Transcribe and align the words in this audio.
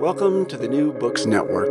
Welcome 0.00 0.46
to 0.46 0.56
the 0.56 0.66
New 0.66 0.94
Books 0.94 1.26
Network. 1.26 1.68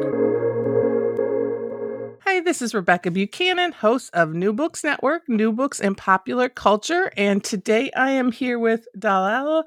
Hi, 2.25 2.41
this 2.41 2.61
is 2.61 2.75
Rebecca 2.75 3.09
Buchanan, 3.09 3.72
host 3.72 4.11
of 4.13 4.35
New 4.35 4.53
Books 4.53 4.83
Network, 4.83 5.27
New 5.27 5.52
Books 5.52 5.80
in 5.80 5.95
Popular 5.95 6.47
Culture, 6.47 7.11
and 7.17 7.44
today 7.44 7.89
I 7.97 8.11
am 8.11 8.31
here 8.31 8.59
with 8.59 8.88
Dalal 9.00 9.63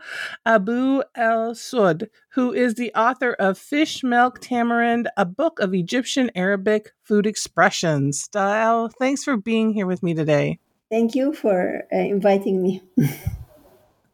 Abo 0.47 1.03
El 1.17 1.57
Seoud, 1.57 2.09
who 2.29 2.53
is 2.53 2.75
the 2.75 2.95
author 2.95 3.33
of 3.33 3.59
Fish 3.59 4.05
Milk 4.05 4.39
Tamarind, 4.39 5.09
a 5.17 5.25
book 5.25 5.59
of 5.59 5.75
Egyptian 5.75 6.31
Arabic 6.37 6.93
food 7.03 7.27
expressions. 7.27 8.29
Dalal, 8.29 8.91
thanks 8.97 9.25
for 9.25 9.37
being 9.37 9.73
here 9.73 9.87
with 9.87 10.05
me 10.05 10.15
today. 10.15 10.61
Thank 10.89 11.17
you 11.17 11.33
for 11.33 11.83
uh, 11.93 11.97
inviting 11.97 12.63
me. 12.63 12.81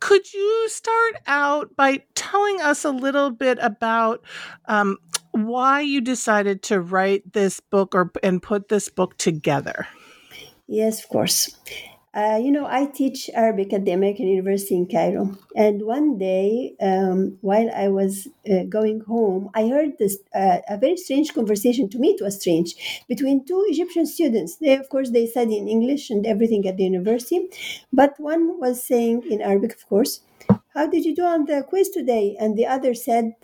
Could 0.09 0.33
you 0.33 0.69
start 0.71 1.17
out 1.27 1.77
by 1.77 2.03
telling 2.15 2.63
us 2.63 2.83
a 2.83 2.91
little 2.91 3.31
bit 3.31 3.59
about 3.61 4.25
um, 4.65 4.97
why 5.33 5.83
you 5.83 6.01
decided 6.01 6.63
to 6.63 6.81
write 6.81 7.35
this 7.35 7.61
book 7.61 7.95
or 7.95 8.11
and 8.23 8.43
put 8.43 8.71
this 8.71 8.89
book 8.89 9.19
together? 9.19 9.87
Yes, 10.67 11.05
of 11.05 11.11
course. 11.11 11.55
Uh, 12.15 12.41
you 12.43 12.51
know, 12.51 12.67
I 12.67 12.87
teach 12.87 13.31
Arabic 13.35 13.73
at 13.73 13.85
the 13.85 13.93
American 13.93 14.27
University 14.29 14.75
in 14.75 14.87
Cairo. 14.87 15.37
And 15.55 15.83
one 15.83 16.19
day, 16.19 16.75
um, 16.81 17.37
while 17.43 17.71
I 17.75 17.89
was 17.89 18.29
uh, 18.51 18.65
going 18.65 19.01
home, 19.01 19.51
I 19.55 19.69
heard 19.69 19.99
this 19.99 20.17
uh, 20.35 20.59
a 20.69 20.79
very 20.79 20.97
strange 20.97 21.35
conversation. 21.35 21.89
To 21.91 21.99
me, 21.99 22.09
it 22.09 22.23
was 22.23 22.41
strange 22.41 23.05
between 23.09 23.45
two 23.45 23.63
Egyptian 23.69 24.07
students. 24.07 24.57
They, 24.57 24.75
of 24.77 24.89
course, 24.89 25.11
they 25.11 25.27
study 25.27 25.59
in 25.59 25.69
English 25.69 26.09
and 26.11 26.27
everything 26.27 26.67
at 26.67 26.79
the 26.79 26.85
university, 26.85 27.49
but 27.93 28.19
one 28.19 28.59
was 28.59 28.83
saying 28.83 29.25
in 29.31 29.43
Arabic, 29.43 29.75
of 29.75 29.87
course, 29.87 30.21
"How 30.75 30.87
did 30.87 31.05
you 31.05 31.15
do 31.15 31.25
on 31.25 31.45
the 31.45 31.63
quiz 31.63 31.91
today?" 31.91 32.37
And 32.41 32.57
the 32.57 32.67
other 32.67 32.95
said, 32.95 33.35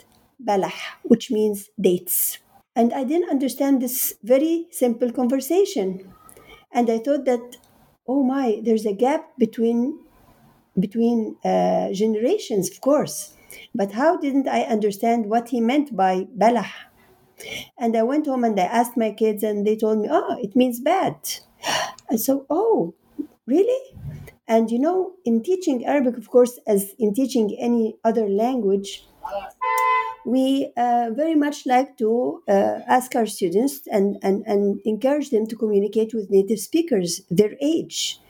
"Balah," 0.42 0.80
which 1.02 1.30
means 1.30 1.68
dates. 1.78 2.38
And 2.74 2.92
I 2.92 3.04
didn't 3.04 3.30
understand 3.30 3.80
this 3.82 4.14
very 4.22 4.66
simple 4.70 5.12
conversation, 5.12 6.12
and 6.72 6.90
I 6.90 6.98
thought 6.98 7.24
that 7.26 7.58
oh 8.06 8.22
my 8.22 8.60
there's 8.64 8.86
a 8.86 8.92
gap 8.92 9.30
between 9.38 9.98
between 10.78 11.36
uh, 11.44 11.92
generations 11.92 12.70
of 12.70 12.80
course. 12.80 13.34
But 13.74 13.92
how 13.92 14.16
didn't 14.18 14.48
i 14.48 14.62
understand 14.62 15.26
what 15.30 15.50
he 15.50 15.60
meant 15.60 15.96
by 15.96 16.26
balah? 16.38 16.70
And 17.78 17.96
i 17.96 18.02
went 18.02 18.26
home 18.26 18.44
and 18.44 18.58
i 18.58 18.64
asked 18.64 18.96
my 18.96 19.10
kids 19.10 19.42
and 19.42 19.66
they 19.66 19.76
told 19.76 19.98
me 20.00 20.08
oh 20.10 20.36
it 20.40 20.56
means 20.56 20.80
bad. 20.80 21.16
And 22.10 22.20
so 22.20 22.46
oh 22.50 22.94
really? 23.46 23.80
And 24.48 24.70
you 24.70 24.78
know 24.78 25.14
in 25.24 25.42
teaching 25.42 25.86
arabic 25.86 26.16
of 26.18 26.30
course 26.30 26.58
as 26.66 26.94
in 26.98 27.14
teaching 27.14 27.56
any 27.58 27.96
other 28.04 28.28
language 28.28 29.06
we 30.24 30.72
uh, 30.76 31.10
very 31.14 31.34
much 31.34 31.66
like 31.66 31.96
to 31.98 32.42
uh, 32.48 32.80
ask 32.86 33.14
our 33.14 33.26
students 33.26 33.80
and, 33.90 34.16
and, 34.22 34.42
and 34.46 34.80
encourage 34.84 35.30
them 35.30 35.46
to 35.46 35.56
communicate 35.56 36.14
with 36.14 36.30
native 36.30 36.58
speakers 36.60 37.22
their 37.30 37.54
age. 37.60 38.20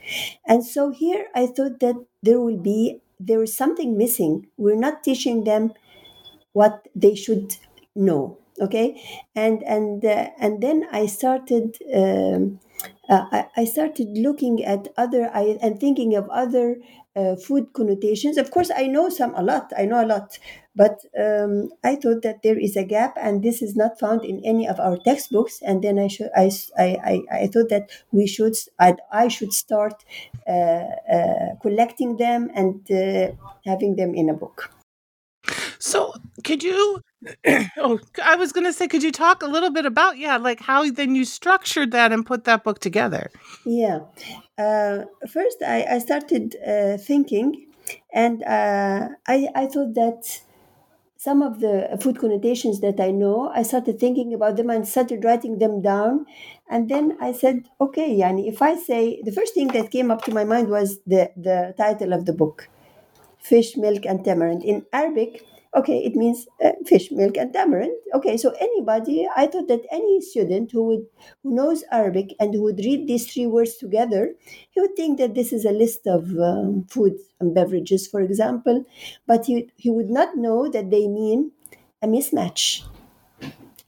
And 0.46 0.64
so 0.64 0.90
here 0.90 1.26
i 1.34 1.46
thought 1.46 1.80
that 1.80 1.96
there 2.22 2.38
will 2.40 2.58
be 2.58 3.00
there 3.20 3.42
is 3.42 3.56
something 3.56 3.96
missing. 3.96 4.48
We're 4.56 4.76
not 4.76 5.02
teaching 5.02 5.44
them 5.44 5.72
what 6.52 6.88
they 6.94 7.14
should 7.14 7.56
know 7.94 8.38
okay? 8.60 9.00
And 9.34 9.62
and 9.64 10.04
uh, 10.04 10.28
and 10.38 10.62
then 10.62 10.86
i 10.92 11.06
started 11.06 11.76
um, 11.94 12.60
uh, 13.08 13.24
I, 13.32 13.46
I 13.56 13.64
started 13.64 14.16
looking 14.16 14.64
at 14.64 14.88
other 14.96 15.30
I, 15.34 15.58
and 15.60 15.78
thinking 15.80 16.14
of 16.14 16.28
other 16.30 16.76
uh, 17.16 17.36
food 17.36 17.72
connotations. 17.72 18.36
Of 18.36 18.50
course, 18.50 18.70
I 18.74 18.86
know 18.86 19.08
some 19.08 19.34
a 19.34 19.42
lot. 19.42 19.72
I 19.76 19.84
know 19.84 20.04
a 20.04 20.06
lot, 20.06 20.38
but 20.74 20.98
um, 21.18 21.70
I 21.84 21.96
thought 21.96 22.22
that 22.22 22.42
there 22.42 22.58
is 22.58 22.76
a 22.76 22.84
gap, 22.84 23.16
and 23.20 23.42
this 23.42 23.62
is 23.62 23.76
not 23.76 23.98
found 23.98 24.24
in 24.24 24.44
any 24.44 24.68
of 24.68 24.80
our 24.80 24.96
textbooks. 24.96 25.60
And 25.62 25.82
then 25.82 25.98
I 25.98 26.08
should 26.08 26.30
I 26.36 26.50
I, 26.78 27.22
I, 27.30 27.46
thought 27.46 27.68
that 27.70 27.90
we 28.12 28.26
should 28.26 28.56
I, 28.78 28.96
I 29.12 29.28
should 29.28 29.52
start 29.52 30.04
uh, 30.46 30.50
uh, 30.50 31.54
collecting 31.62 32.16
them 32.16 32.50
and 32.54 32.80
uh, 32.90 33.32
having 33.64 33.96
them 33.96 34.14
in 34.14 34.28
a 34.28 34.34
book. 34.34 34.70
So, 35.78 36.14
could 36.42 36.62
you? 36.62 37.00
oh, 37.78 37.98
I 38.22 38.36
was 38.36 38.52
going 38.52 38.66
to 38.66 38.72
say, 38.72 38.88
could 38.88 39.02
you 39.02 39.12
talk 39.12 39.42
a 39.42 39.46
little 39.46 39.70
bit 39.70 39.86
about 39.86 40.18
yeah, 40.18 40.36
like 40.36 40.60
how 40.60 40.90
then 40.90 41.14
you 41.14 41.24
structured 41.24 41.90
that 41.92 42.12
and 42.12 42.24
put 42.24 42.44
that 42.44 42.64
book 42.64 42.80
together? 42.80 43.30
Yeah. 43.64 44.00
Uh, 44.58 45.04
first, 45.30 45.62
I, 45.62 45.84
I 45.90 45.98
started 45.98 46.56
uh, 46.66 46.96
thinking, 46.98 47.66
and 48.12 48.42
uh, 48.44 49.08
I 49.26 49.48
I 49.54 49.66
thought 49.66 49.94
that 49.94 50.42
some 51.24 51.40
of 51.40 51.60
the 51.60 51.96
food 52.02 52.18
connotations 52.18 52.80
that 52.80 53.00
I 53.00 53.10
know, 53.10 53.50
I 53.54 53.62
started 53.62 53.98
thinking 53.98 54.34
about 54.34 54.56
them 54.56 54.68
and 54.68 54.86
started 54.86 55.24
writing 55.24 55.58
them 55.58 55.80
down. 55.80 56.26
And 56.68 56.90
then 56.90 57.16
I 57.18 57.32
said, 57.32 57.64
okay, 57.80 58.14
Yani, 58.14 58.46
if 58.46 58.60
I 58.60 58.76
say 58.76 59.22
the 59.24 59.32
first 59.32 59.54
thing 59.54 59.68
that 59.68 59.90
came 59.90 60.10
up 60.10 60.22
to 60.24 60.34
my 60.34 60.44
mind 60.44 60.68
was 60.68 60.98
the, 61.06 61.30
the 61.34 61.72
title 61.78 62.12
of 62.12 62.26
the 62.26 62.34
book, 62.34 62.68
Fish, 63.38 63.74
Milk, 63.78 64.04
and 64.04 64.22
Tamarind. 64.22 64.64
In 64.64 64.84
Arabic, 64.92 65.46
okay 65.74 65.98
it 65.98 66.14
means 66.14 66.46
uh, 66.64 66.72
fish 66.86 67.10
milk 67.10 67.36
and 67.36 67.52
tamarind. 67.52 67.94
Okay 68.14 68.36
so 68.36 68.50
anybody 68.60 69.26
i 69.36 69.46
thought 69.46 69.68
that 69.68 69.82
any 69.90 70.20
student 70.20 70.70
who 70.72 70.82
would 70.84 71.04
who 71.42 71.54
knows 71.54 71.84
arabic 71.90 72.34
and 72.38 72.54
who 72.54 72.62
would 72.62 72.78
read 72.78 73.06
these 73.08 73.26
three 73.32 73.46
words 73.46 73.76
together 73.76 74.34
he 74.70 74.80
would 74.80 74.94
think 74.96 75.18
that 75.18 75.34
this 75.34 75.52
is 75.52 75.64
a 75.64 75.72
list 75.72 76.06
of 76.06 76.30
um, 76.38 76.84
food 76.88 77.14
and 77.40 77.54
beverages 77.54 78.06
for 78.06 78.20
example. 78.20 78.84
But 79.26 79.46
he, 79.46 79.70
he 79.76 79.90
would 79.90 80.10
not 80.10 80.36
know 80.36 80.68
that 80.70 80.90
they 80.90 81.08
mean 81.08 81.52
a 82.02 82.06
mismatch 82.06 82.82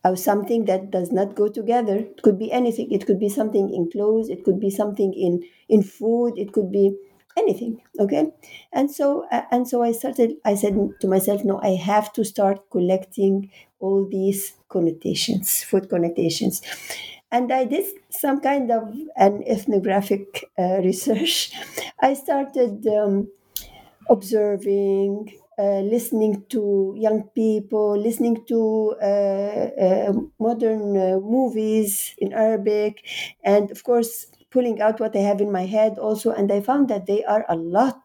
or 0.04 0.16
something 0.16 0.64
that 0.66 0.90
does 0.90 1.10
not 1.10 1.34
go 1.34 1.48
together. 1.48 1.96
It 1.96 2.22
could 2.22 2.38
be 2.38 2.52
anything. 2.52 2.90
It 2.92 3.06
could 3.06 3.18
be 3.18 3.28
something 3.28 3.74
in 3.74 3.90
clothes. 3.90 4.28
It 4.28 4.44
could 4.44 4.60
be 4.60 4.70
something 4.70 5.12
in 5.14 5.42
in 5.68 5.82
food. 5.82 6.34
It 6.38 6.52
could 6.52 6.70
be 6.70 6.96
anything 7.36 7.80
okay? 7.98 8.32
And 8.72 8.90
so 8.90 9.26
uh, 9.30 9.42
and 9.50 9.68
so 9.68 9.82
i 9.82 9.92
started 9.92 10.36
i 10.44 10.54
said 10.54 10.74
to 11.00 11.06
myself 11.08 11.44
no 11.44 11.60
i 11.62 11.74
have 11.74 12.12
to 12.14 12.24
start 12.24 12.58
collecting 12.70 13.50
all 13.78 14.06
these 14.08 14.54
connotations 14.68 15.62
food 15.62 15.88
connotations. 15.90 16.62
And 17.30 17.52
i 17.52 17.64
did 17.64 17.84
some 18.10 18.40
kind 18.40 18.70
of 18.70 18.94
an 19.16 19.42
ethnographic 19.46 20.44
uh, 20.58 20.78
research. 20.82 21.52
I 22.00 22.14
started 22.14 22.86
um, 22.86 23.28
observing 24.08 25.32
uh, 25.58 25.80
listening 25.80 26.44
to 26.50 26.94
young 26.98 27.22
people, 27.34 27.96
listening 27.98 28.44
to 28.46 28.94
uh, 29.02 29.06
uh, 29.06 30.12
modern 30.38 30.96
uh, 30.96 31.18
movies 31.20 32.14
in 32.18 32.32
Arabic, 32.34 33.02
and 33.42 33.70
of 33.70 33.82
course, 33.82 34.26
pulling 34.56 34.78
out 34.86 35.00
what 35.00 35.14
I 35.16 35.20
have 35.30 35.40
in 35.46 35.52
my 35.52 35.66
head 35.76 35.98
also. 36.06 36.28
And 36.38 36.50
I 36.52 36.60
found 36.70 36.88
that 36.92 37.06
they 37.06 37.22
are 37.24 37.44
a 37.48 37.56
lot. 37.56 38.02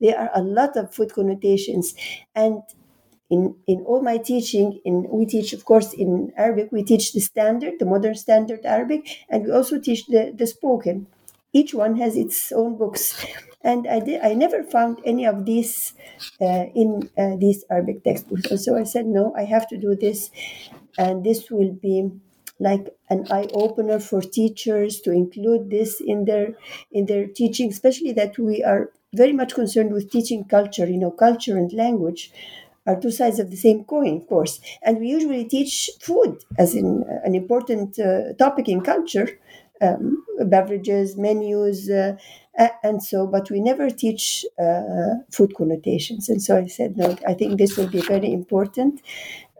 There 0.00 0.18
are 0.22 0.30
a 0.34 0.42
lot 0.42 0.76
of 0.76 0.94
food 0.94 1.10
connotations. 1.18 1.94
And 2.34 2.62
in, 3.30 3.56
in 3.66 3.80
all 3.86 4.00
my 4.02 4.16
teaching, 4.18 4.80
in 4.84 5.06
we 5.10 5.26
teach, 5.26 5.52
of 5.52 5.64
course, 5.64 5.92
in 5.92 6.32
Arabic, 6.36 6.68
we 6.72 6.82
teach 6.82 7.12
the 7.12 7.20
standard, 7.20 7.74
the 7.78 7.84
modern 7.84 8.14
standard 8.14 8.64
Arabic, 8.64 9.06
and 9.28 9.44
we 9.44 9.50
also 9.52 9.78
teach 9.78 10.06
the, 10.06 10.32
the 10.34 10.46
spoken. 10.46 11.06
Each 11.52 11.74
one 11.74 11.96
has 11.96 12.16
its 12.16 12.52
own 12.52 12.76
books 12.76 13.24
and 13.62 13.86
I 13.88 14.00
did. 14.00 14.20
I 14.22 14.34
never 14.34 14.62
found 14.62 15.00
any 15.04 15.24
of 15.26 15.44
these 15.46 15.94
uh, 16.40 16.66
in 16.74 17.10
uh, 17.18 17.36
these 17.38 17.64
Arabic 17.70 18.04
textbooks. 18.04 18.50
And 18.50 18.60
so 18.60 18.76
I 18.78 18.84
said, 18.84 19.06
no, 19.06 19.34
I 19.36 19.44
have 19.44 19.66
to 19.68 19.76
do 19.76 19.96
this, 19.96 20.30
and 20.96 21.24
this 21.24 21.50
will 21.50 21.72
be 21.72 22.10
like 22.60 22.88
an 23.10 23.26
eye 23.30 23.48
opener 23.54 23.98
for 24.00 24.20
teachers 24.20 25.00
to 25.02 25.12
include 25.12 25.70
this 25.70 26.00
in 26.00 26.24
their 26.24 26.54
in 26.92 27.06
their 27.06 27.26
teaching, 27.26 27.70
especially 27.70 28.12
that 28.12 28.38
we 28.38 28.62
are 28.64 28.90
very 29.14 29.32
much 29.32 29.54
concerned 29.54 29.92
with 29.92 30.10
teaching 30.10 30.44
culture. 30.44 30.86
You 30.86 30.98
know, 30.98 31.10
culture 31.10 31.56
and 31.56 31.72
language 31.72 32.30
are 32.86 32.98
two 33.00 33.10
sides 33.10 33.38
of 33.38 33.50
the 33.50 33.56
same 33.56 33.84
coin, 33.84 34.16
of 34.18 34.26
course. 34.26 34.60
And 34.82 34.98
we 34.98 35.08
usually 35.08 35.44
teach 35.44 35.90
food 36.00 36.38
as 36.58 36.74
in 36.74 37.04
an 37.24 37.34
important 37.34 37.98
uh, 37.98 38.32
topic 38.38 38.68
in 38.68 38.80
culture. 38.80 39.28
Um, 39.80 40.24
beverages, 40.46 41.16
menus, 41.16 41.88
uh, 41.88 42.16
and 42.82 43.02
so 43.02 43.26
but 43.26 43.50
we 43.50 43.60
never 43.60 43.90
teach 43.90 44.44
uh, 44.60 45.14
food 45.30 45.54
connotations 45.56 46.28
and 46.28 46.42
so 46.42 46.56
i 46.56 46.66
said 46.66 46.96
no 46.96 47.16
i 47.26 47.32
think 47.34 47.58
this 47.58 47.76
will 47.76 47.86
be 47.88 48.00
very 48.00 48.32
important 48.32 49.00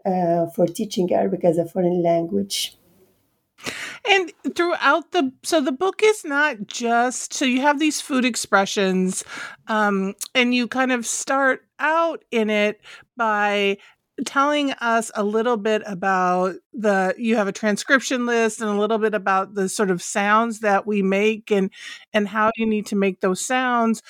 uh, 0.05 0.47
for 0.55 0.65
teaching 0.67 1.13
arabic 1.13 1.43
as 1.45 1.57
a 1.57 1.65
foreign 1.65 2.03
language 2.03 2.77
and 4.07 4.31
throughout 4.55 5.11
the 5.11 5.31
so 5.43 5.61
the 5.61 5.71
book 5.71 6.01
is 6.03 6.23
not 6.23 6.57
just 6.67 7.33
so 7.33 7.45
you 7.45 7.61
have 7.61 7.79
these 7.79 8.01
food 8.01 8.25
expressions 8.25 9.23
um 9.67 10.13
and 10.35 10.53
you 10.53 10.67
kind 10.67 10.91
of 10.91 11.05
start 11.05 11.61
out 11.79 12.23
in 12.31 12.49
it 12.49 12.81
by 13.17 13.77
telling 14.25 14.71
us 14.73 15.11
a 15.15 15.23
little 15.23 15.55
bit 15.55 15.81
about 15.85 16.53
the 16.73 17.15
you 17.17 17.35
have 17.37 17.47
a 17.47 17.53
transcription 17.53 18.25
list 18.25 18.59
and 18.61 18.69
a 18.69 18.79
little 18.79 18.97
bit 18.97 19.13
about 19.13 19.53
the 19.55 19.69
sort 19.69 19.89
of 19.89 20.01
sounds 20.01 20.59
that 20.59 20.85
we 20.85 21.01
make 21.01 21.51
and 21.51 21.71
and 22.13 22.27
how 22.27 22.51
you 22.57 22.65
need 22.65 22.85
to 22.85 22.95
make 22.97 23.21
those 23.21 23.43
sounds 23.45 24.01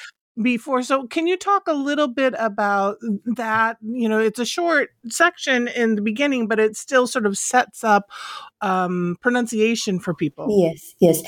before 0.42 0.82
so 0.82 1.08
can 1.08 1.28
you 1.28 1.38
talk 1.38 1.68
a 1.68 1.74
little 1.74 2.08
bit 2.08 2.34
about 2.38 2.98
that? 3.26 3.78
You 3.82 4.08
know 4.10 4.20
it's 4.20 4.40
a 4.40 4.46
short 4.46 4.90
section 5.10 5.68
in 5.68 5.96
the 5.96 6.02
beginning 6.02 6.48
but 6.48 6.60
it 6.60 6.76
still 6.76 7.08
sort 7.08 7.26
of 7.26 7.38
sets 7.38 7.84
up 7.84 8.10
um, 8.62 9.18
pronunciation 9.22 10.00
for 10.00 10.14
people. 10.14 10.48
Yes 10.50 10.96
yes. 11.00 11.22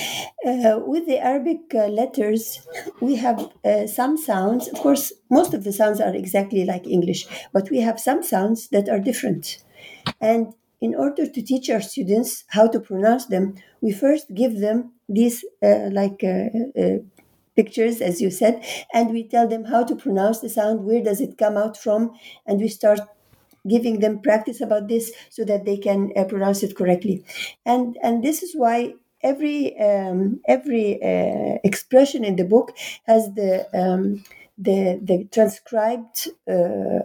Uh, 0.46 0.80
with 0.86 1.06
the 1.08 1.19
arabic 1.19 1.60
uh, 1.75 1.88
letters 1.88 2.66
we 3.02 3.16
have 3.16 3.50
uh, 3.66 3.88
some 3.88 4.18
sounds. 4.18 4.68
Of 4.69 4.80
course 4.80 5.13
most 5.30 5.54
of 5.54 5.63
the 5.63 5.74
sounds 5.74 6.00
are 6.00 6.16
exactly 6.16 6.66
like 6.66 6.88
english 6.88 7.28
but 7.54 7.69
we 7.69 7.80
have 7.81 8.00
some 8.00 8.24
sounds 8.24 8.69
that 8.69 8.90
are 8.90 9.00
different. 9.00 9.63
And 10.19 10.54
in 10.80 10.96
order 10.96 11.28
to 11.28 11.42
teach 11.42 11.69
our 11.69 11.81
students 11.81 12.44
how 12.50 12.68
to 12.68 12.80
pronounce 12.80 13.25
them 13.28 13.56
we 13.81 13.92
first 13.92 14.34
give 14.34 14.60
them 14.60 14.94
these 15.08 15.46
uh, 15.63 15.90
like 15.92 16.24
uh, 16.24 16.48
uh, 16.80 16.98
pictures, 17.56 18.01
as 18.01 18.21
you 18.21 18.31
said, 18.31 18.63
and 18.94 19.12
we 19.12 19.27
tell 19.27 19.48
them 19.48 19.65
how 19.65 19.83
to 19.83 19.95
pronounce 19.95 20.39
the 20.39 20.50
sound, 20.50 20.83
where 20.86 21.03
does 21.03 21.21
it 21.21 21.38
come 21.38 21.57
out 21.57 21.77
from, 21.77 22.12
and 22.45 22.59
we 22.59 22.68
start 22.68 23.00
giving 23.68 24.00
them 24.00 24.19
practice 24.21 24.62
about 24.62 24.88
this 24.88 25.12
so 25.30 25.44
that 25.45 25.65
they 25.65 25.77
can 25.77 26.12
uh, 26.15 26.24
pronounce 26.25 26.63
it 26.63 26.75
correctly. 26.75 27.24
And 27.65 27.98
and 28.01 28.24
this 28.24 28.42
is 28.44 28.53
why 28.56 28.95
every 29.21 29.77
um, 29.80 30.42
every 30.48 31.01
uh, 31.01 31.57
expression 31.63 32.24
in 32.25 32.36
the 32.38 32.44
book 32.45 32.75
has 33.06 33.33
the 33.36 33.68
um, 33.77 34.24
the 34.57 35.00
the 35.03 35.25
transcribed 35.31 36.30
uh, 36.50 37.01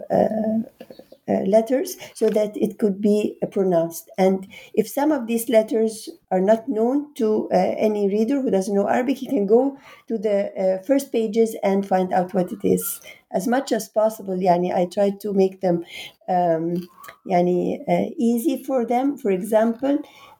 uh 1.29 1.41
letters 1.45 1.97
so 2.13 2.29
that 2.29 2.55
it 2.55 2.77
could 2.79 3.01
be 3.01 3.37
uh, 3.43 3.47
pronounced. 3.47 4.09
And 4.17 4.47
if 4.73 4.87
some 4.87 5.11
of 5.11 5.27
these 5.27 5.49
letters 5.49 6.09
are 6.31 6.41
not 6.41 6.67
known 6.67 7.13
to 7.15 7.49
uh, 7.51 7.55
any 7.77 8.07
reader 8.09 8.41
who 8.41 8.51
doesn't 8.51 8.73
know 8.75 8.87
Arabic, 8.87 9.17
he 9.17 9.27
can 9.27 9.45
go 9.45 9.77
to 10.07 10.17
the 10.17 10.51
uh, 10.55 10.83
first 10.83 11.11
pages 11.11 11.55
and 11.63 11.87
find 11.87 12.13
out 12.13 12.33
what 12.33 12.51
it 12.51 12.63
is. 12.63 12.99
As 13.31 13.47
much 13.47 13.71
as 13.71 13.89
possible, 13.89 14.35
yani, 14.37 14.73
I 14.73 14.85
try 14.85 15.09
to 15.21 15.33
make 15.33 15.61
them 15.61 15.83
um, 16.29 16.87
yani, 17.25 17.81
uh, 17.87 18.09
easy 18.17 18.63
for 18.63 18.85
them. 18.85 19.17
For 19.17 19.31
example, 19.31 19.99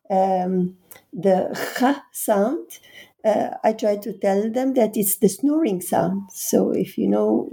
um, 0.09 0.77
the 1.13 1.49
kh 1.77 2.01
sound 2.11 2.79
uh, 3.25 3.49
I 3.63 3.73
try 3.73 3.97
to 3.97 4.13
tell 4.13 4.49
them 4.51 4.73
that 4.75 4.95
it's 4.95 5.17
the 5.17 5.27
snoring 5.29 5.81
sound. 5.81 6.29
So 6.31 6.71
if 6.71 6.97
you 6.97 7.07
know, 7.07 7.49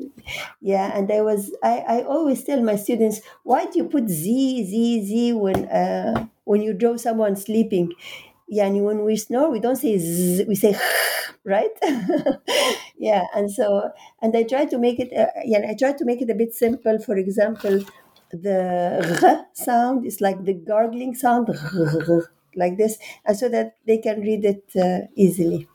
yeah, 0.61 0.96
and 0.96 1.11
I 1.11 1.20
was 1.22 1.55
I, 1.62 1.84
I 1.88 2.02
always 2.02 2.44
tell 2.44 2.62
my 2.62 2.76
students, 2.76 3.20
why 3.43 3.66
do 3.66 3.78
you 3.78 3.84
put 3.84 4.08
Z 4.08 4.64
Z 4.66 5.05
Z 5.06 5.32
when 5.34 5.66
uh, 5.66 6.26
when 6.44 6.62
you 6.62 6.75
draw 6.75 6.96
someone 6.96 7.37
sleeping? 7.37 7.93
Yeah, 8.49 8.66
and 8.66 8.84
when 8.84 9.05
we 9.05 9.16
snore, 9.16 9.50
we 9.50 9.58
don't 9.61 9.76
say 9.76 9.96
z, 9.99 10.44
we 10.46 10.55
say 10.55 10.76
right. 11.44 11.70
yeah, 12.99 13.25
and 13.34 13.50
so 13.50 13.90
and 14.22 14.37
I 14.37 14.43
try 14.44 14.66
to 14.66 14.78
make 14.78 15.00
it. 15.00 15.12
Uh, 15.16 15.26
yeah, 15.44 15.61
I 15.69 15.75
try 15.75 15.93
to 15.93 16.05
make 16.05 16.22
it 16.22 16.31
a 16.31 16.34
bit 16.34 16.55
simple. 16.55 16.99
For 16.99 17.16
example, 17.16 17.81
the 18.32 19.19
r 19.22 19.46
sound 19.55 20.06
is 20.06 20.20
like 20.20 20.44
the 20.44 20.55
gargling 20.55 21.14
sound 21.14 21.49
like 22.56 22.76
this, 22.76 22.98
and 23.24 23.36
so 23.36 23.48
that 23.48 23.76
they 23.86 23.98
can 23.98 24.20
read 24.20 24.44
it 24.44 24.64
uh, 24.76 25.06
easily. 25.14 25.68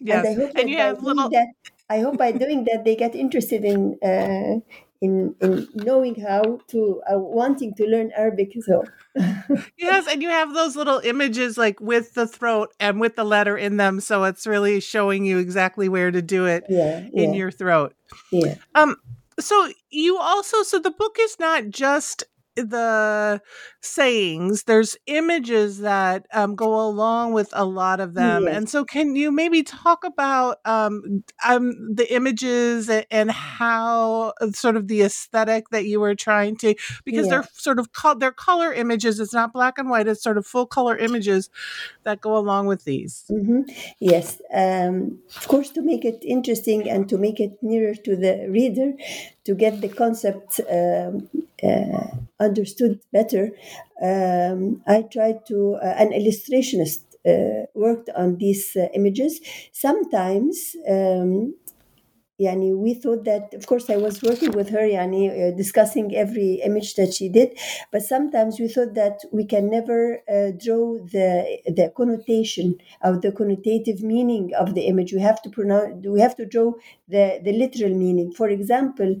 Yes. 0.00 0.26
And 0.26 0.28
I 0.28 0.34
hope 0.34 0.56
and 0.56 0.70
you 0.70 0.78
have 0.78 1.02
little. 1.02 1.28
That, 1.30 1.46
I 1.90 2.00
hope 2.00 2.18
by 2.18 2.32
doing 2.32 2.64
that 2.64 2.84
they 2.84 2.96
get 2.96 3.14
interested 3.14 3.64
in 3.64 3.98
uh, 4.02 4.60
in 5.00 5.34
in 5.40 5.68
knowing 5.74 6.20
how 6.20 6.60
to 6.68 7.02
uh, 7.10 7.18
wanting 7.18 7.74
to 7.74 7.86
learn 7.86 8.10
Arabic. 8.16 8.52
So 8.60 8.84
yes, 9.78 10.06
and 10.08 10.22
you 10.22 10.28
have 10.28 10.54
those 10.54 10.76
little 10.76 11.00
images 11.04 11.56
like 11.56 11.80
with 11.80 12.14
the 12.14 12.26
throat 12.26 12.74
and 12.80 13.00
with 13.00 13.16
the 13.16 13.24
letter 13.24 13.56
in 13.56 13.76
them, 13.76 14.00
so 14.00 14.24
it's 14.24 14.46
really 14.46 14.80
showing 14.80 15.24
you 15.24 15.38
exactly 15.38 15.88
where 15.88 16.10
to 16.10 16.22
do 16.22 16.46
it 16.46 16.64
yeah, 16.68 17.06
in 17.12 17.32
yeah. 17.32 17.38
your 17.38 17.50
throat. 17.50 17.94
Yeah. 18.32 18.56
Um. 18.74 18.96
So 19.40 19.68
you 19.90 20.18
also 20.18 20.62
so 20.62 20.78
the 20.78 20.90
book 20.90 21.16
is 21.20 21.36
not 21.38 21.70
just 21.70 22.24
the 22.62 23.40
sayings 23.80 24.64
there's 24.64 24.96
images 25.06 25.78
that 25.78 26.26
um, 26.32 26.54
go 26.54 26.80
along 26.86 27.32
with 27.32 27.50
a 27.52 27.64
lot 27.64 28.00
of 28.00 28.14
them 28.14 28.44
Yes. 28.44 28.56
and 28.56 28.68
so 28.68 28.84
can 28.84 29.14
you 29.16 29.30
maybe 29.30 29.62
talk 29.62 30.04
about 30.04 30.58
um, 30.64 31.24
um, 31.46 31.94
the 31.94 32.12
images 32.12 32.90
and 33.10 33.30
how 33.30 34.32
uh, 34.40 34.50
sort 34.52 34.76
of 34.76 34.88
the 34.88 35.02
aesthetic 35.02 35.68
that 35.70 35.86
you 35.86 36.00
were 36.00 36.14
trying 36.14 36.56
to 36.56 36.74
because 37.04 37.28
they're 37.28 37.46
sort 37.52 37.78
of 37.78 37.92
col- 37.92 38.16
they're 38.16 38.32
color 38.32 38.72
images 38.72 39.20
it's 39.20 39.34
not 39.34 39.52
black 39.52 39.78
and 39.78 39.88
white 39.90 40.08
it's 40.08 40.22
sort 40.22 40.38
of 40.38 40.46
full 40.46 40.66
color 40.66 40.96
images 40.96 41.50
that 42.04 42.20
go 42.20 42.36
along 42.36 42.66
with 42.66 42.84
these. 42.84 43.24
Hmm 43.28 43.62
Yes, 44.00 44.40
um, 44.52 45.18
of 45.36 45.48
course, 45.48 45.70
to 45.70 45.82
make 45.82 46.04
it 46.04 46.22
interesting 46.22 46.88
and 46.88 47.08
to 47.08 47.18
make 47.18 47.40
it 47.40 47.58
nearer 47.62 47.94
to 47.94 48.16
the 48.16 48.46
reader, 48.48 48.92
to 49.44 49.54
get 49.54 49.80
the 49.80 49.88
concept 49.88 50.60
um, 50.70 51.28
uh, 51.62 52.08
understood 52.40 53.00
better, 53.12 53.50
um, 54.02 54.82
I 54.86 55.02
tried 55.02 55.46
to, 55.46 55.74
uh, 55.82 55.94
an 55.98 56.10
illustrationist 56.12 57.02
uh, 57.26 57.66
worked 57.74 58.10
on 58.16 58.38
these 58.38 58.76
uh, 58.76 58.88
images. 58.94 59.40
Sometimes 59.72 60.76
um, 60.88 61.54
yani 62.40 62.72
we 62.76 62.94
thought 62.94 63.24
that 63.24 63.52
of 63.54 63.66
course 63.66 63.90
i 63.90 63.96
was 63.96 64.22
working 64.22 64.52
with 64.52 64.68
her 64.70 64.86
yani 64.86 65.22
uh, 65.30 65.50
discussing 65.56 66.14
every 66.14 66.50
image 66.68 66.94
that 66.94 67.12
she 67.12 67.28
did 67.28 67.48
but 67.90 68.00
sometimes 68.02 68.60
we 68.60 68.68
thought 68.68 68.94
that 68.94 69.18
we 69.32 69.44
can 69.44 69.68
never 69.68 70.20
uh, 70.30 70.50
draw 70.64 70.98
the 71.14 71.28
the 71.78 71.90
connotation 71.96 72.76
of 73.02 73.22
the 73.22 73.32
connotative 73.32 74.02
meaning 74.02 74.54
of 74.54 74.74
the 74.76 74.82
image 74.82 75.12
we 75.12 75.20
have 75.20 75.42
to 75.42 75.50
pronounce 75.50 76.06
we 76.06 76.20
have 76.20 76.36
to 76.36 76.46
draw 76.46 76.72
the 77.08 77.40
the 77.44 77.52
literal 77.52 77.92
meaning 78.04 78.30
for 78.32 78.48
example 78.48 79.16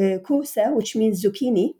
uh, 0.00 0.16
kusa 0.26 0.72
which 0.74 0.96
means 0.96 1.22
zucchini 1.22 1.74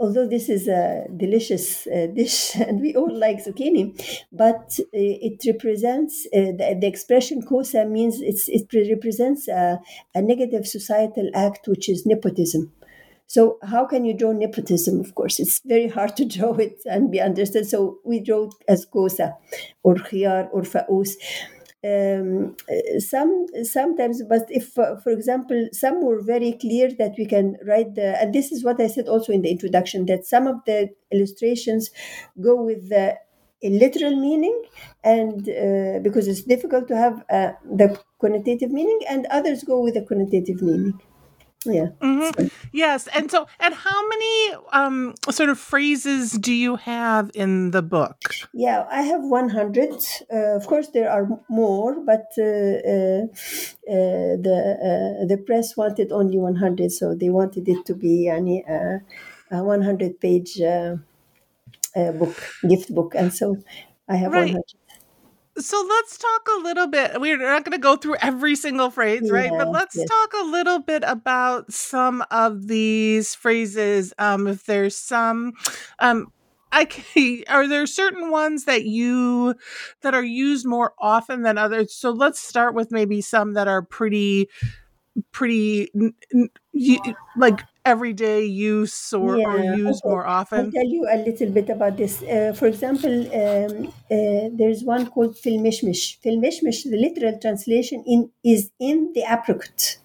although 0.00 0.26
this 0.26 0.48
is 0.48 0.68
a 0.68 1.06
delicious 1.16 1.86
uh, 1.86 2.06
dish 2.14 2.56
and 2.56 2.80
we 2.80 2.94
all 2.94 3.14
like 3.16 3.44
zucchini, 3.44 3.94
but 4.32 4.78
uh, 4.80 4.88
it 4.92 5.42
represents 5.46 6.26
uh, 6.34 6.52
the, 6.58 6.76
the 6.80 6.86
expression 6.86 7.42
kosa 7.42 7.88
means 7.88 8.20
it 8.20 8.90
represents 8.90 9.48
a, 9.48 9.80
a 10.14 10.22
negative 10.22 10.66
societal 10.66 11.30
act, 11.34 11.66
which 11.68 11.88
is 11.88 12.06
nepotism. 12.06 12.72
So 13.26 13.58
how 13.62 13.86
can 13.86 14.04
you 14.04 14.14
draw 14.14 14.32
nepotism? 14.32 15.00
Of 15.00 15.14
course, 15.14 15.40
it's 15.40 15.60
very 15.64 15.88
hard 15.88 16.16
to 16.16 16.24
draw 16.36 16.54
it 16.54 16.82
and 16.84 17.10
be 17.10 17.20
understood. 17.20 17.66
So 17.66 17.98
we 18.04 18.20
draw 18.20 18.44
it 18.44 18.54
as 18.68 18.86
kosa 18.86 19.34
or 19.82 19.94
khiyar 19.94 20.48
or 20.52 20.64
faus. 20.64 21.16
Um, 21.84 22.56
some 22.98 23.46
sometimes 23.62 24.22
but 24.28 24.46
if 24.50 24.68
for 24.72 25.10
example 25.10 25.68
some 25.72 26.02
were 26.04 26.20
very 26.22 26.52
clear 26.52 26.90
that 26.98 27.12
we 27.18 27.26
can 27.26 27.56
write 27.66 27.94
the 27.94 28.20
and 28.20 28.34
this 28.34 28.50
is 28.52 28.64
what 28.64 28.80
i 28.80 28.86
said 28.86 29.08
also 29.08 29.32
in 29.32 29.42
the 29.42 29.50
introduction 29.50 30.06
that 30.06 30.24
some 30.24 30.46
of 30.46 30.56
the 30.66 30.88
illustrations 31.12 31.90
go 32.40 32.54
with 32.62 32.88
the 32.88 33.16
literal 33.62 34.14
meaning 34.16 34.62
and 35.02 35.48
uh, 35.48 35.98
because 36.02 36.28
it's 36.28 36.42
difficult 36.42 36.86
to 36.88 36.96
have 36.96 37.24
uh, 37.30 37.52
the 37.80 37.98
connotative 38.22 38.70
meaning 38.70 39.00
and 39.08 39.26
others 39.30 39.64
go 39.64 39.80
with 39.80 39.94
the 39.94 40.02
connotative 40.02 40.60
meaning 40.60 40.92
yeah 41.66 41.88
Mhm. 42.02 42.34
Yes, 42.72 43.06
and 43.08 43.30
so 43.30 43.46
and 43.60 43.72
how 43.74 44.08
many 44.08 44.54
um 44.72 45.14
sort 45.30 45.48
of 45.48 45.58
phrases 45.58 46.32
do 46.32 46.52
you 46.52 46.76
have 46.76 47.30
in 47.34 47.70
the 47.70 47.82
book? 47.82 48.36
Yeah, 48.52 48.86
I 48.90 49.02
have 49.02 49.22
100. 49.22 49.92
Uh, 50.32 50.56
of 50.56 50.66
course, 50.66 50.88
there 50.88 51.10
are 51.10 51.26
more, 51.48 52.00
but 52.00 52.26
uh, 52.38 52.42
uh, 52.42 53.24
uh, 53.94 54.34
the 54.46 54.56
uh, 54.88 55.26
the 55.26 55.42
press 55.46 55.76
wanted 55.76 56.12
only 56.12 56.38
100, 56.38 56.92
so 56.92 57.14
they 57.14 57.30
wanted 57.30 57.68
it 57.68 57.84
to 57.86 57.94
be 57.94 58.28
any, 58.28 58.64
uh, 58.64 58.98
a 59.50 59.62
100 59.64 60.20
page 60.20 60.60
uh, 60.60 60.96
uh, 61.96 62.12
book, 62.12 62.36
gift 62.68 62.94
book, 62.94 63.14
and 63.14 63.32
so 63.32 63.56
I 64.08 64.16
have 64.16 64.34
Right. 64.34 64.34
100. 64.34 64.78
So 65.56 65.86
let's 65.88 66.18
talk 66.18 66.48
a 66.56 66.62
little 66.62 66.88
bit. 66.88 67.20
We're 67.20 67.38
not 67.38 67.64
going 67.64 67.72
to 67.72 67.78
go 67.78 67.96
through 67.96 68.16
every 68.20 68.56
single 68.56 68.90
phrase, 68.90 69.30
right? 69.30 69.52
But 69.56 69.70
let's 69.70 69.94
yes. 69.94 70.08
talk 70.08 70.32
a 70.32 70.44
little 70.44 70.80
bit 70.80 71.04
about 71.06 71.72
some 71.72 72.24
of 72.32 72.66
these 72.66 73.36
phrases. 73.36 74.12
Um, 74.18 74.48
if 74.48 74.64
there's 74.64 74.96
some, 74.96 75.52
um, 76.00 76.32
I 76.72 76.86
can, 76.86 77.44
are 77.48 77.68
there 77.68 77.86
certain 77.86 78.30
ones 78.30 78.64
that 78.64 78.84
you 78.84 79.54
that 80.00 80.14
are 80.14 80.24
used 80.24 80.66
more 80.66 80.92
often 80.98 81.42
than 81.42 81.56
others? 81.56 81.94
So 81.94 82.10
let's 82.10 82.40
start 82.40 82.74
with 82.74 82.90
maybe 82.90 83.20
some 83.20 83.54
that 83.54 83.68
are 83.68 83.82
pretty, 83.82 84.48
pretty 85.30 85.88
n- 85.94 86.14
n- 86.34 86.50
y- 86.74 87.16
like 87.34 87.66
everyday 87.84 88.44
use 88.44 89.12
or, 89.12 89.40
or 89.44 89.60
Yeah, 89.60 89.64
used 89.64 90.04
okay. 90.04 90.14
more 90.14 90.26
I'll 90.56 90.66
often. 90.66 90.74
tell 90.74 90.86
you 90.86 91.06
a 91.10 91.16
little 91.18 91.50
bit 91.50 91.68
about 91.70 91.96
this. 91.96 92.22
Uh, 92.22 92.52
for 92.56 92.66
example, 92.66 93.12
um, 93.34 93.88
uh, 94.10 94.50
there's 94.52 94.82
one 94.84 95.06
called 95.10 95.36
filmishmish. 95.36 96.20
Filmishmish, 96.20 96.84
the 96.84 96.96
literal 96.96 97.38
translation 97.40 98.02
in 98.06 98.30
is 98.44 98.70
in 98.78 99.12
the 99.14 99.22
apricot, 99.22 99.98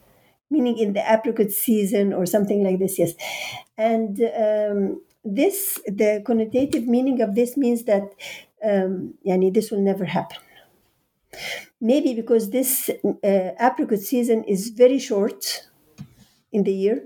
meaning 0.49 0.77
in 0.77 0.93
the 0.93 1.03
apricot 1.13 1.51
season 1.51 2.13
or 2.13 2.25
something 2.25 2.63
like 2.63 2.79
this. 2.79 2.97
Yes, 2.99 3.13
and 3.77 4.19
um, 4.21 5.01
this 5.25 5.79
the 5.85 6.23
connotative 6.25 6.85
meaning 6.85 7.21
of 7.21 7.35
this 7.35 7.57
means 7.57 7.83
that 7.85 8.03
um, 8.63 9.15
yani 9.25 9.53
this 9.53 9.71
will 9.71 9.81
never 9.81 10.05
happen. 10.05 10.37
Maybe 11.81 12.13
because 12.13 12.49
this 12.49 12.89
uh, 12.89 13.51
apricot 13.59 13.99
season 13.99 14.43
is 14.43 14.69
very 14.69 14.99
short 14.99 15.67
in 16.51 16.63
the 16.63 16.73
year? 16.73 17.05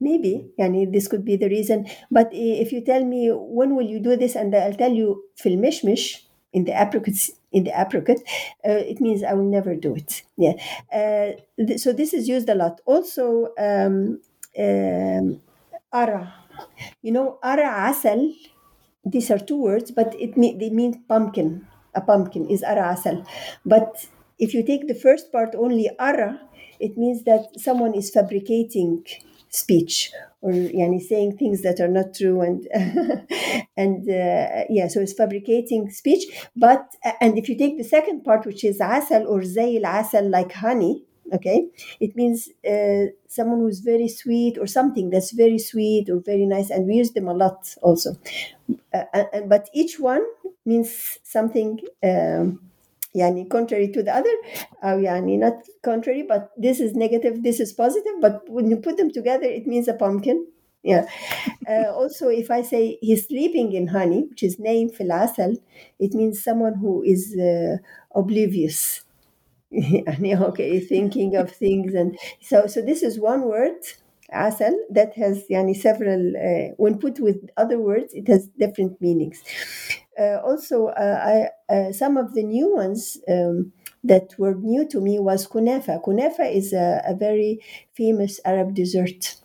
Maybe 0.00 0.50
yani 0.58 0.86
this 0.92 1.08
could 1.08 1.24
be 1.24 1.36
the 1.36 1.48
reason. 1.48 1.86
But 2.10 2.30
if 2.32 2.72
you 2.72 2.80
tell 2.82 3.04
me 3.04 3.30
when 3.32 3.74
will 3.74 3.86
you 3.86 3.98
do 4.00 4.16
this? 4.16 4.36
And 4.36 4.54
i'll 4.54 4.74
tell 4.74 4.92
you 4.92 5.24
fil 5.36 5.56
mishmish 5.58 6.22
in 6.52 6.64
the 6.64 6.72
apricot 6.72 7.14
in 7.52 7.64
the 7.64 7.72
apricot 7.74 8.18
uh, 8.64 8.80
it 8.92 9.00
means 9.00 9.22
i 9.24 9.34
will 9.34 9.50
never 9.50 9.74
do 9.74 9.94
it. 9.96 10.22
Yeah. 10.36 10.54
Uh, 10.92 11.34
th- 11.58 11.80
so 11.80 11.92
this 11.92 12.14
is 12.14 12.28
used 12.28 12.48
a 12.48 12.54
lot. 12.54 12.80
Also 12.86 13.48
um, 13.58 14.20
um, 14.58 15.40
ara. 15.92 16.32
You 17.02 17.12
know 17.12 17.38
ara 17.42 17.90
asal 17.90 18.32
these 19.04 19.30
are 19.30 19.38
two 19.38 19.56
words 19.60 19.90
but 19.90 20.14
it 20.18 20.36
mean, 20.36 20.58
they 20.58 20.70
mean 20.70 21.02
pumpkin. 21.08 21.66
A 21.94 22.00
pumpkin 22.00 22.48
is 22.48 22.62
ara 22.62 22.92
asal. 22.92 23.24
But 23.64 24.06
if 24.38 24.54
you 24.54 24.62
take 24.64 24.86
the 24.88 24.94
first 24.94 25.32
part 25.32 25.54
only 25.56 25.90
ara 25.98 26.40
it 26.80 26.96
means 26.96 27.24
that 27.24 27.58
someone 27.58 27.94
is 27.94 28.10
fabricating 28.10 29.04
speech 29.48 30.10
or 30.42 30.52
yani 30.52 31.00
saying 31.00 31.36
things 31.36 31.62
that 31.62 31.80
are 31.80 31.88
not 31.88 32.14
true 32.14 32.40
and 32.42 32.68
and 33.76 34.08
uh, 34.08 34.64
yeah 34.68 34.86
so 34.88 35.00
it's 35.00 35.12
fabricating 35.14 35.88
speech. 35.90 36.24
But 36.54 36.84
and 37.20 37.38
if 37.38 37.48
you 37.48 37.56
take 37.56 37.78
the 37.78 37.84
second 37.84 38.24
part 38.24 38.44
which 38.46 38.64
is 38.64 38.80
asal 38.80 39.26
or 39.26 39.42
zay 39.44 39.76
asal 39.82 40.28
like 40.28 40.52
honey 40.52 41.04
okay 41.32 41.68
it 42.00 42.14
means 42.14 42.48
uh, 42.68 43.06
someone 43.26 43.60
who's 43.60 43.80
very 43.80 44.08
sweet 44.08 44.58
or 44.58 44.66
something 44.66 45.10
that's 45.10 45.32
very 45.32 45.58
sweet 45.58 46.08
or 46.10 46.20
very 46.20 46.46
nice 46.46 46.70
and 46.70 46.86
we 46.86 46.94
use 46.94 47.12
them 47.12 47.28
a 47.28 47.34
lot 47.34 47.74
also. 47.82 48.16
Uh, 48.92 49.04
and, 49.32 49.48
but 49.48 49.68
each 49.72 49.98
one 50.00 50.24
means 50.64 51.18
something 51.22 51.80
um, 52.02 52.60
yani 53.16 53.48
contrary 53.50 53.88
to 53.92 54.02
the 54.02 54.12
other 54.14 54.34
uh, 54.82 54.96
yani 55.06 55.38
not 55.38 55.54
contrary 55.82 56.22
but 56.22 56.50
this 56.56 56.80
is 56.80 56.94
negative 56.94 57.42
this 57.42 57.60
is 57.60 57.72
positive 57.72 58.16
but 58.20 58.42
when 58.48 58.70
you 58.70 58.76
put 58.76 58.96
them 58.96 59.10
together 59.10 59.46
it 59.46 59.66
means 59.66 59.88
a 59.88 59.94
pumpkin. 59.94 60.46
Yeah. 60.82 61.06
Uh, 61.68 61.90
also 62.00 62.28
if 62.28 62.50
i 62.50 62.62
say 62.62 62.98
he's 63.00 63.26
sleeping 63.26 63.72
in 63.72 63.88
honey 63.88 64.22
which 64.30 64.42
is 64.42 64.58
name 64.58 64.88
filasal 64.90 65.56
it 65.98 66.12
means 66.14 66.42
someone 66.44 66.74
who 66.74 67.02
is 67.02 67.36
uh, 67.36 67.76
oblivious. 68.14 69.02
Okay 70.48 70.80
thinking 70.80 71.36
of 71.36 71.50
things 71.50 71.94
and 71.94 72.16
so 72.40 72.66
so 72.66 72.80
this 72.82 73.02
is 73.02 73.18
one 73.18 73.42
word 73.42 73.78
asal 74.32 74.74
that 74.90 75.14
has 75.14 75.44
yani 75.50 75.74
several 75.76 76.22
uh, 76.36 76.74
when 76.76 76.98
put 76.98 77.18
with 77.20 77.38
other 77.56 77.78
words 77.78 78.14
it 78.14 78.28
has 78.28 78.48
different 78.58 79.00
meanings 79.00 79.42
also 80.44 80.86
uh, 80.88 81.48
I, 81.70 81.74
uh, 81.74 81.92
some 81.92 82.16
of 82.16 82.34
the 82.34 82.42
new 82.42 82.74
ones 82.74 83.18
um, 83.28 83.72
that 84.04 84.34
were 84.38 84.54
new 84.54 84.86
to 84.88 85.00
me 85.00 85.18
was 85.18 85.46
kunafa 85.46 86.02
kunafa 86.02 86.50
is 86.52 86.72
a, 86.72 87.02
a 87.06 87.14
very 87.14 87.60
famous 87.94 88.40
arab 88.44 88.74
dessert. 88.74 89.36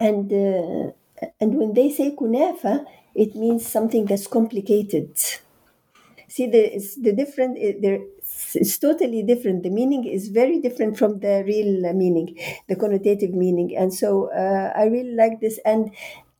And 0.00 0.32
uh, 0.32 0.92
and 1.40 1.56
when 1.56 1.74
they 1.74 1.90
say 1.90 2.10
kunafa 2.16 2.84
it 3.14 3.36
means 3.36 3.66
something 3.66 4.04
that's 4.06 4.26
complicated. 4.26 5.16
See 6.28 6.46
the 6.46 6.62
it's 6.76 6.94
the 6.96 7.12
different 7.12 7.58
there 7.82 7.98
it's 8.54 8.78
totally 8.78 9.22
different. 9.22 9.62
The 9.64 9.70
meaning 9.70 10.04
is 10.06 10.28
very 10.28 10.60
different 10.60 10.96
from 10.96 11.18
the 11.20 11.42
real 11.46 11.92
meaning 11.92 12.38
the 12.68 12.76
connotative 12.76 13.32
meaning. 13.34 13.76
And 13.76 13.92
so 13.92 14.30
uh, 14.32 14.72
i 14.76 14.84
really 14.84 15.14
like 15.14 15.40
this. 15.40 15.58
And 15.64 15.90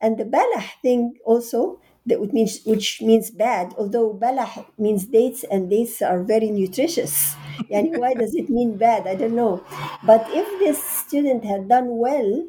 and 0.00 0.16
the 0.18 0.24
balah 0.24 0.64
thing 0.82 1.14
also 1.24 1.80
that 2.06 2.20
which 2.20 2.32
means 2.32 2.60
which 2.64 3.02
means 3.02 3.30
bad 3.30 3.74
although 3.78 4.12
balah 4.14 4.64
means 4.78 5.06
dates 5.06 5.44
and 5.44 5.68
dates 5.70 6.00
are 6.02 6.22
very 6.22 6.50
nutritious. 6.50 7.34
And 7.70 7.96
why 8.00 8.14
does 8.14 8.34
it 8.34 8.48
mean 8.50 8.76
bad? 8.76 9.06
I 9.06 9.14
don't 9.14 9.34
know. 9.36 9.62
But 10.04 10.26
if 10.30 10.46
this 10.58 10.82
student 10.82 11.44
had 11.44 11.68
done 11.68 11.98
well 11.98 12.46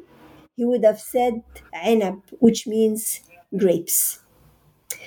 he 0.56 0.64
would 0.64 0.84
have 0.84 1.00
said 1.00 1.42
ainab 1.74 2.22
which 2.40 2.66
means 2.66 3.20
grapes. 3.56 4.20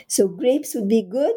So 0.08 0.28
grapes 0.28 0.75
would 0.75 0.88
be 0.88 1.02
good, 1.02 1.36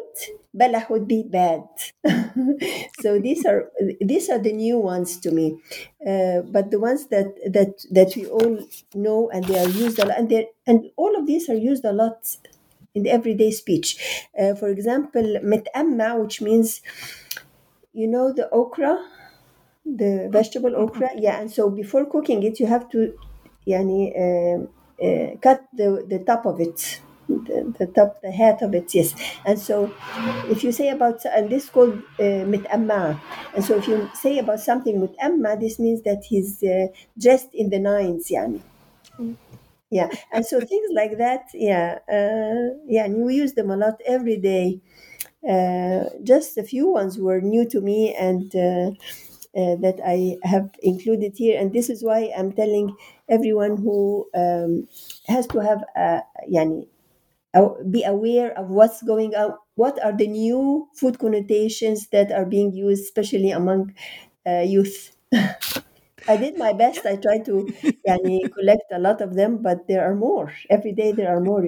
balah 0.55 0.89
would 0.89 1.07
be 1.07 1.23
bad. 1.23 1.63
so 3.01 3.19
these 3.19 3.45
are 3.45 3.71
these 4.01 4.29
are 4.29 4.39
the 4.39 4.53
new 4.53 4.77
ones 4.77 5.17
to 5.21 5.31
me, 5.31 5.57
uh, 6.05 6.41
but 6.45 6.71
the 6.71 6.79
ones 6.79 7.07
that 7.07 7.27
that 7.51 7.73
that 7.91 8.15
we 8.15 8.25
all 8.27 8.59
know 8.93 9.29
and 9.31 9.45
they 9.45 9.59
are 9.59 9.69
used 9.69 9.99
a 9.99 10.05
lot, 10.05 10.17
and 10.17 10.29
they 10.29 10.49
and 10.67 10.89
all 10.97 11.15
of 11.17 11.25
these 11.25 11.49
are 11.49 11.57
used 11.57 11.85
a 11.85 11.93
lot 11.93 12.19
in 12.95 13.03
the 13.03 13.09
everyday 13.11 13.51
speech. 13.51 13.97
Uh, 14.39 14.53
for 14.55 14.69
example, 14.69 15.39
mit'amma, 15.43 16.19
which 16.21 16.41
means 16.41 16.81
you 17.93 18.07
know 18.07 18.31
the 18.33 18.49
okra, 18.51 18.97
the 19.85 20.29
vegetable 20.31 20.75
okra, 20.75 21.11
yeah. 21.17 21.39
And 21.39 21.51
so 21.51 21.69
before 21.69 22.05
cooking 22.05 22.43
it, 22.43 22.59
you 22.59 22.67
have 22.67 22.89
to, 22.91 23.17
yani, 23.67 24.11
uh, 24.15 24.65
uh, 25.03 25.35
cut 25.41 25.67
the 25.73 26.05
the 26.07 26.19
top 26.19 26.45
of 26.45 26.59
it 26.59 27.01
the, 27.29 27.73
the 27.77 27.85
top, 27.87 28.21
the 28.21 28.31
head 28.31 28.61
of 28.61 28.73
it, 28.73 28.93
yes. 28.93 29.13
And 29.45 29.59
so, 29.59 29.93
if 30.49 30.63
you 30.63 30.71
say 30.71 30.89
about, 30.89 31.23
and 31.25 31.49
this 31.49 31.65
is 31.65 31.69
called 31.69 32.01
uh, 32.19 32.43
mit'amma. 32.49 33.19
And 33.55 33.63
so, 33.63 33.77
if 33.77 33.87
you 33.87 34.09
say 34.13 34.39
about 34.39 34.59
something 34.59 34.99
mit'amma, 34.99 35.59
this 35.59 35.79
means 35.79 36.01
that 36.03 36.23
he's 36.27 36.63
uh, 36.63 36.87
dressed 37.17 37.53
in 37.53 37.69
the 37.69 37.79
nines, 37.79 38.29
yani. 38.29 38.61
Yeah, 39.91 40.09
and 40.31 40.45
so 40.45 40.59
things 40.59 40.89
like 40.93 41.17
that, 41.17 41.49
yeah, 41.53 41.97
uh, 42.11 42.77
yeah, 42.85 43.05
and 43.05 43.25
we 43.25 43.35
use 43.35 43.53
them 43.53 43.71
a 43.71 43.77
lot 43.77 43.99
every 44.05 44.37
day. 44.37 44.81
Uh, 45.47 46.05
just 46.23 46.57
a 46.57 46.63
few 46.63 46.87
ones 46.89 47.19
were 47.19 47.41
new 47.41 47.67
to 47.69 47.81
me 47.81 48.13
and 48.15 48.55
uh, 48.55 48.91
uh, 49.59 49.75
that 49.81 49.99
I 50.05 50.37
have 50.43 50.69
included 50.83 51.33
here, 51.37 51.59
and 51.59 51.73
this 51.73 51.89
is 51.89 52.03
why 52.03 52.31
I'm 52.37 52.51
telling 52.53 52.95
everyone 53.29 53.77
who 53.77 54.29
um, 54.35 54.87
has 55.27 55.47
to 55.47 55.59
have, 55.59 55.83
a, 55.95 56.21
yani, 56.51 56.87
be 57.89 58.03
aware 58.03 58.57
of 58.57 58.69
what's 58.69 59.01
going 59.03 59.35
on 59.35 59.55
what 59.75 60.01
are 60.03 60.15
the 60.15 60.27
new 60.27 60.87
food 60.95 61.17
connotations 61.19 62.07
that 62.11 62.31
are 62.31 62.45
being 62.45 62.71
used 62.73 63.03
especially 63.03 63.51
among 63.51 63.93
uh, 64.47 64.61
youth 64.61 65.15
i 66.29 66.37
did 66.37 66.57
my 66.57 66.73
best. 66.73 67.05
I 67.05 67.15
tried 67.15 67.43
to 67.45 67.67
yani, 68.07 68.53
collect 68.53 68.87
a 68.93 68.99
lot 68.99 69.21
of 69.21 69.33
them 69.33 69.57
but 69.61 69.87
there 69.87 70.03
are 70.09 70.15
more. 70.15 70.53
Every 70.69 70.93
day 70.93 71.11
there 71.11 71.35
are 71.35 71.41
more. 71.41 71.65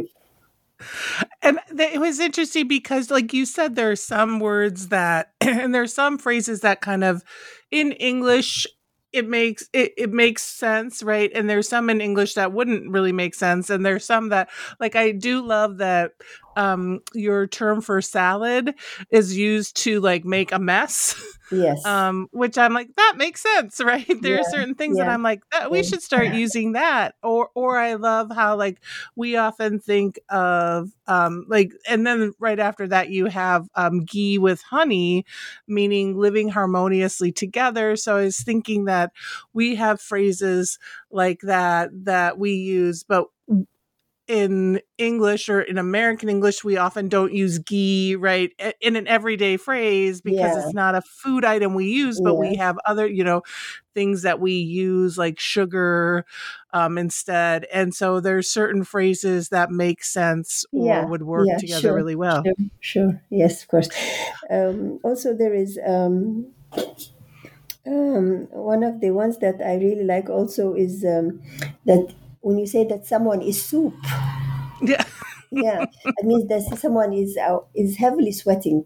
And 1.42 1.60
it 1.70 2.00
was 2.00 2.20
interesting 2.20 2.68
because 2.68 3.12
like 3.12 3.34
you 3.34 3.46
said 3.46 3.76
there 3.76 3.92
are 3.92 3.96
some 3.96 4.40
words 4.40 4.90
that 4.90 5.34
and 5.42 5.74
there 5.74 5.82
are 5.82 5.88
some 5.88 6.18
phrases 6.18 6.62
that 6.62 6.82
kind 6.82 7.04
of 7.04 7.24
in 7.72 7.92
english 7.94 8.68
it 9.12 9.28
makes 9.28 9.68
it, 9.74 9.94
it 9.98 10.12
makes 10.14 10.42
sense 10.42 11.04
right? 11.04 11.32
And 11.36 11.50
there's 11.50 11.68
some 11.68 11.90
in 11.90 12.00
english 12.00 12.36
that 12.36 12.54
wouldn't 12.54 12.92
really 12.92 13.12
make 13.12 13.36
sense. 13.36 13.70
And 13.70 13.86
there's 13.86 14.06
some 14.06 14.30
that 14.30 14.50
like 14.80 14.96
i 14.96 15.12
do 15.12 15.46
love 15.46 15.78
that 15.78 16.12
um 16.56 17.00
your 17.14 17.48
term 17.48 17.82
for 17.82 18.02
salad 18.02 18.74
is 19.12 19.38
used 19.38 19.76
to 19.78 20.00
like 20.02 20.26
make 20.26 20.52
a 20.52 20.60
mess. 20.60 21.16
Yes. 21.52 21.82
um 21.86 22.28
which 22.32 22.58
i'm 22.58 22.74
like 22.74 22.90
that 22.96 23.16
makes 23.18 23.42
sense 23.42 23.80
right? 23.84 24.06
There 24.22 24.40
are 24.40 24.44
certain 24.44 24.76
things 24.76 24.98
that 24.98 25.10
i'm 25.10 25.24
like 25.24 25.42
that 25.52 25.72
we 25.72 25.82
Yeah. 25.82 25.84
should 25.84 26.02
start 26.02 26.30
using 26.32 26.74
that 26.74 27.16
or 27.24 27.50
or 27.56 27.78
i 27.78 27.96
love 27.96 28.32
how 28.34 28.56
like 28.56 28.80
we 29.16 29.36
often 29.36 29.80
think 29.80 30.20
of 30.30 30.92
um 31.08 31.46
like 31.48 31.72
and 31.90 32.06
then 32.06 32.34
right 32.40 32.60
after 32.60 32.88
that 32.88 33.10
you 33.10 33.26
have 33.26 33.68
um 33.76 34.06
ghee 34.06 34.38
with 34.38 34.62
honey 34.62 35.26
meaning 35.68 36.18
living 36.18 36.50
harmoniously 36.50 37.32
together. 37.32 37.96
So 37.96 38.18
i 38.18 38.24
was 38.24 38.40
thinking 38.42 38.86
that 38.86 39.12
we 39.54 39.76
have 39.76 40.02
phrases 40.02 40.78
like 41.12 41.40
that 41.42 41.90
that 42.06 42.38
we 42.38 42.54
use 42.54 43.04
but 43.04 43.26
in 44.32 44.82
English 44.98 45.50
or 45.50 45.62
in 45.62 45.78
American 45.78 46.30
English, 46.30 46.64
we 46.64 46.78
often 46.78 47.10
don't 47.10 47.34
use 47.34 47.60
ghee, 47.60 48.16
right, 48.16 48.52
in 48.82 48.96
an 48.96 49.08
everyday 49.08 49.58
phrase 49.58 50.22
because 50.22 50.56
Yeah. 50.56 50.56
it's 50.56 50.74
not 50.74 50.96
a 50.96 51.02
food 51.02 51.46
item 51.46 51.74
we 51.76 51.88
use, 51.92 52.22
but 52.22 52.36
we 52.36 52.56
have 52.56 52.78
other, 52.86 53.08
you 53.08 53.24
know, 53.24 53.42
things 53.94 54.22
that 54.24 54.40
we 54.40 54.54
use 54.54 55.18
like 55.18 55.40
sugar 55.40 56.26
um, 56.74 56.98
instead. 56.98 57.66
And 57.74 57.94
so 57.94 58.20
there's 58.22 58.50
certain 58.50 58.84
phrases 58.86 59.50
that 59.50 59.72
make 59.72 60.04
sense 60.04 60.66
or 60.74 61.06
Yeah, 61.06 61.08
would 61.08 61.24
work 61.24 61.50
yeah, 61.50 61.58
together 61.58 61.92
sure, 61.92 61.94
really 61.94 62.16
well. 62.16 62.46
Sure, 62.46 62.54
sure. 62.80 63.22
Yes, 63.30 63.62
of 63.64 63.68
course. 63.68 63.90
Um, 64.50 65.00
also, 65.04 65.34
there 65.36 65.54
is 65.54 65.80
um, 65.86 66.54
um, 67.86 68.48
one 68.52 68.84
of 68.84 69.00
the 69.02 69.12
ones 69.12 69.38
that 69.40 69.62
I 69.62 69.76
really 69.76 70.04
like. 70.04 70.30
Also, 70.30 70.74
is 70.74 71.04
um, 71.06 71.42
that 71.86 72.14
when 72.42 72.58
you 72.60 72.68
say 72.68 72.86
that 72.86 73.06
someone 73.06 73.42
is 73.42 73.64
soup, 73.64 73.96
Yeah. 74.82 75.04
yeah, 75.52 75.86
it 76.06 76.26
means 76.26 76.48
that 76.50 76.64
someone 76.80 77.14
is 77.14 77.38
uh, 77.38 77.60
is 77.76 77.98
heavily 77.98 78.32
sweating. 78.32 78.86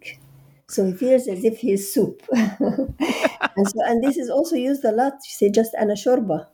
So 0.67 0.85
he 0.85 0.93
feels 0.93 1.27
as 1.27 1.43
if 1.43 1.59
he's 1.59 1.93
soup, 1.93 2.23
and 2.31 3.67
so 3.69 3.79
and 3.85 4.03
this 4.03 4.17
is 4.17 4.29
also 4.29 4.55
used 4.55 4.83
a 4.83 4.91
lot. 4.91 5.13
You 5.13 5.31
say 5.39 5.49
just 5.51 5.75
ana 5.79 5.93
shorba, 5.93 6.47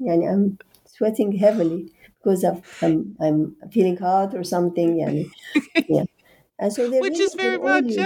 yani 0.00 0.30
I'm 0.32 0.58
sweating 0.86 1.32
heavily 1.32 1.90
because 2.18 2.44
of 2.44 2.62
I'm 2.82 3.16
I'm 3.20 3.56
feeling 3.72 3.96
hot 3.96 4.34
or 4.34 4.44
something, 4.44 4.96
yani. 5.02 5.30
yeah. 5.88 6.04
And 6.58 6.72
so 6.72 6.88
Which 6.88 6.92
really- 7.02 7.24
is 7.24 7.34
very 7.34 7.58
much, 7.58 7.84
used. 7.84 7.98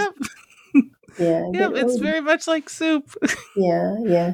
Yeah, 1.18 1.50
Yep, 1.52 1.52
they're 1.52 1.84
it's 1.84 1.98
very 1.98 2.20
much 2.20 2.46
like 2.46 2.70
soup. 2.70 3.14
yeah, 3.56 3.96
yeah. 4.04 4.32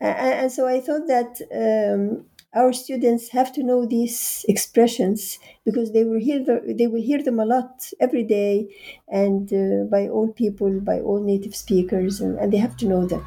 A- 0.00 0.06
a- 0.06 0.36
And 0.42 0.50
so 0.52 0.66
I 0.66 0.80
thought 0.80 1.06
that 1.08 1.36
um, 1.54 2.24
our 2.54 2.72
students 2.72 3.28
have 3.28 3.52
to 3.52 3.62
know 3.62 3.86
these 3.86 4.44
expressions 4.48 5.38
because 5.64 5.92
they 5.92 6.04
will 6.04 6.18
hear 6.18 6.42
the, 6.42 6.74
they 6.76 6.86
will 6.86 7.02
hear 7.02 7.22
them 7.22 7.38
a 7.38 7.44
lot 7.44 7.90
every 8.00 8.24
day, 8.24 8.68
and 9.08 9.52
uh, 9.52 9.84
by 9.84 10.08
all 10.08 10.28
people, 10.32 10.80
by 10.80 11.00
all 11.00 11.22
native 11.22 11.54
speakers, 11.54 12.20
and, 12.20 12.38
and 12.38 12.52
they 12.52 12.58
have 12.58 12.76
to 12.78 12.86
know 12.86 13.06
them. 13.06 13.24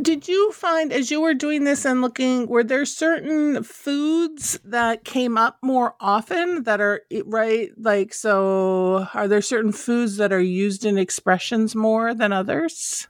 Did 0.00 0.26
you 0.26 0.52
find 0.52 0.92
as 0.92 1.10
you 1.10 1.20
were 1.20 1.34
doing 1.34 1.64
this 1.64 1.84
and 1.84 2.00
looking, 2.00 2.46
were 2.48 2.64
there 2.64 2.84
certain 2.84 3.62
foods 3.62 4.58
that 4.64 5.04
came 5.04 5.36
up 5.36 5.58
more 5.62 5.94
often 6.00 6.64
that 6.64 6.80
are 6.80 7.02
right? 7.26 7.70
Like, 7.76 8.14
so 8.14 9.06
are 9.14 9.28
there 9.28 9.42
certain 9.42 9.72
foods 9.72 10.16
that 10.16 10.32
are 10.32 10.40
used 10.40 10.84
in 10.84 10.96
expressions 10.98 11.74
more 11.74 12.14
than 12.14 12.32
others? 12.32 13.06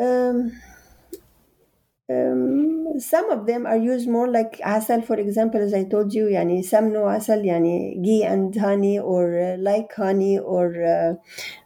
Um, 0.00 0.52
um, 2.12 3.00
some 3.00 3.30
of 3.30 3.46
them 3.46 3.66
are 3.66 3.76
used 3.76 4.08
more 4.08 4.28
like 4.28 4.60
asal, 4.64 5.02
for 5.02 5.16
example, 5.16 5.60
as 5.60 5.74
I 5.74 5.84
told 5.84 6.12
you, 6.12 6.26
yani 6.26 6.64
some 6.64 6.92
no 6.92 7.08
asal, 7.08 7.38
yani 7.38 8.02
ghee 8.02 8.24
and 8.24 8.54
honey, 8.54 8.98
or 8.98 9.38
uh, 9.38 9.56
like 9.58 9.92
honey, 9.94 10.38
or 10.38 10.82
uh, 10.82 11.14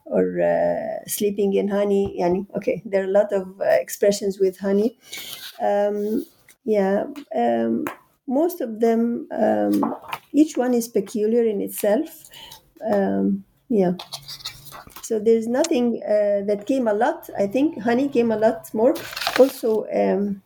or 0.04 0.40
uh, 0.40 1.09
sleeping 1.09 1.54
in 1.54 1.68
honey. 1.68 2.16
Yani 2.20 2.46
okay, 2.56 2.82
there 2.85 3.02
are 3.02 3.06
a 3.09 3.16
lot 3.20 3.32
of 3.32 3.61
uh, 3.61 3.64
expressions 3.64 4.38
with 4.38 4.59
honey. 4.59 4.98
Um, 5.61 6.24
yeah, 6.64 7.04
um, 7.35 7.85
most 8.26 8.61
of 8.61 8.80
them, 8.80 9.28
um, 9.30 9.94
each 10.32 10.56
one 10.56 10.74
is 10.74 10.88
peculiar 10.88 11.44
in 11.44 11.61
itself. 11.61 12.24
Um, 12.92 13.44
yeah. 13.68 13.92
So 15.02 15.20
there's 15.20 15.46
nothing 15.46 16.02
uh, 16.02 16.42
that 16.46 16.64
came 16.66 16.88
a 16.88 16.92
lot. 16.92 17.30
I 17.38 17.46
think 17.46 17.80
honey 17.80 18.09
came 18.09 18.32
a 18.32 18.37
lot 18.37 18.72
more 18.74 18.94
also 19.38 19.87
um, 19.92 20.42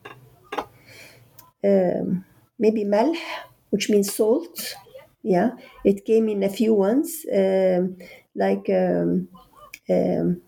um, 1.63 2.25
maybe 2.59 2.83
malh, 2.83 3.15
which 3.69 3.89
means 3.89 4.13
salt. 4.13 4.75
Yeah, 5.23 5.51
it 5.85 6.05
came 6.05 6.29
in 6.29 6.43
a 6.43 6.49
few 6.49 6.73
ones, 6.73 7.25
um, 7.31 7.97
like 8.35 8.69
um, 8.69 9.27
um, 9.89 10.41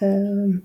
um 0.00 0.62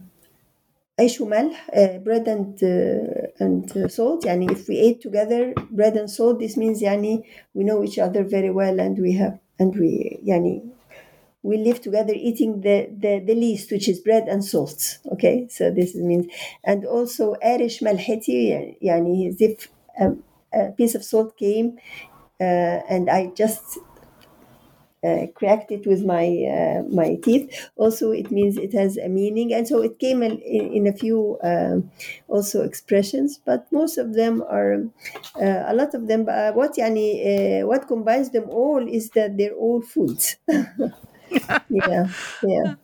uh, 0.98 1.98
bread 2.00 2.28
and 2.28 2.64
uh, 2.64 3.28
and 3.40 3.70
uh, 3.76 3.88
salt. 3.90 4.24
Yani 4.24 4.50
if 4.52 4.68
we 4.70 4.78
ate 4.78 5.02
together 5.02 5.54
bread 5.72 5.98
and 5.98 6.10
salt, 6.10 6.40
this 6.40 6.56
means 6.56 6.82
yani 6.82 7.24
we 7.54 7.64
know 7.66 7.84
each 7.84 8.00
other 8.00 8.24
very 8.24 8.50
well 8.50 8.80
and 8.80 8.98
we 8.98 9.14
have 9.14 9.38
and 9.60 9.76
we 9.76 10.20
yani 10.26 10.75
we 11.46 11.58
live 11.58 11.80
together 11.82 12.14
eating 12.16 12.62
the, 12.62 12.90
the, 13.04 13.24
the 13.26 13.36
least, 13.36 13.72
which 13.72 13.88
is 13.88 14.00
bread 14.00 14.28
and 14.28 14.44
salt. 14.44 14.98
Okay, 15.14 15.48
so 15.50 15.70
this 15.72 15.96
means, 15.96 16.26
and 16.64 16.86
also 16.86 17.36
arish 17.42 17.82
malheti, 17.82 18.78
yani 18.82 19.30
as 19.30 19.40
if 19.42 19.70
um, 20.00 20.24
a 20.54 20.72
piece 20.72 20.96
of 20.96 21.04
salt 21.04 21.38
came 21.38 21.78
uh, 22.42 22.82
and 22.90 23.10
I 23.10 23.28
just 23.28 23.80
uh, 25.04 25.28
cracked 25.36 25.72
it 25.72 25.86
with 25.86 26.04
my 26.04 26.26
uh, 26.50 26.82
my 26.90 27.16
teeth. 27.24 27.70
Also, 27.76 28.12
it 28.12 28.32
means 28.32 28.58
it 28.58 28.74
has 28.74 28.98
a 28.98 29.08
meaning, 29.08 29.54
and 29.54 29.68
so 29.68 29.82
it 29.84 30.00
came 30.00 30.24
in, 30.24 30.40
in 30.40 30.88
a 30.88 30.94
few 30.94 31.38
um, 31.44 31.92
also 32.28 32.64
expressions, 32.64 33.40
but 33.46 33.72
most 33.72 33.98
of 33.98 34.16
them 34.16 34.42
are 34.50 34.84
uh, 35.40 35.64
a 35.68 35.74
lot 35.76 35.94
of 35.94 36.08
them. 36.08 36.26
What 36.26 36.76
yani, 36.78 37.62
uh, 37.62 37.68
what 37.68 37.88
combines 37.88 38.32
them 38.32 38.50
all 38.50 38.86
is 38.88 39.12
that 39.12 39.38
they're 39.38 39.54
all 39.54 39.82
foods. 39.82 40.38
yeah, 41.70 42.08
yeah. 42.44 42.76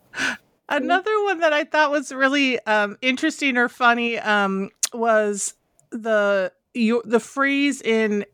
Another 0.70 1.24
one 1.24 1.40
that 1.40 1.52
I 1.52 1.66
thought 1.66 1.92
was 1.92 2.12
really 2.14 2.60
um, 2.66 2.98
interesting 3.02 3.58
or 3.58 3.68
funny 3.68 4.18
um, 4.20 4.70
was 4.94 5.54
the 5.92 6.52
your, 6.74 7.02
the 7.06 7.20
phrase 7.20 7.82
in 7.82 8.26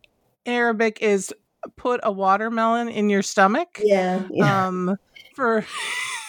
Arabic 0.46 1.02
is 1.02 1.34
"put 1.76 2.00
a 2.04 2.12
watermelon 2.12 2.90
in 2.90 3.10
your 3.10 3.24
stomach." 3.24 3.80
Yeah, 3.84 4.24
yeah, 4.30 4.68
Um, 4.68 4.98
for 5.36 5.66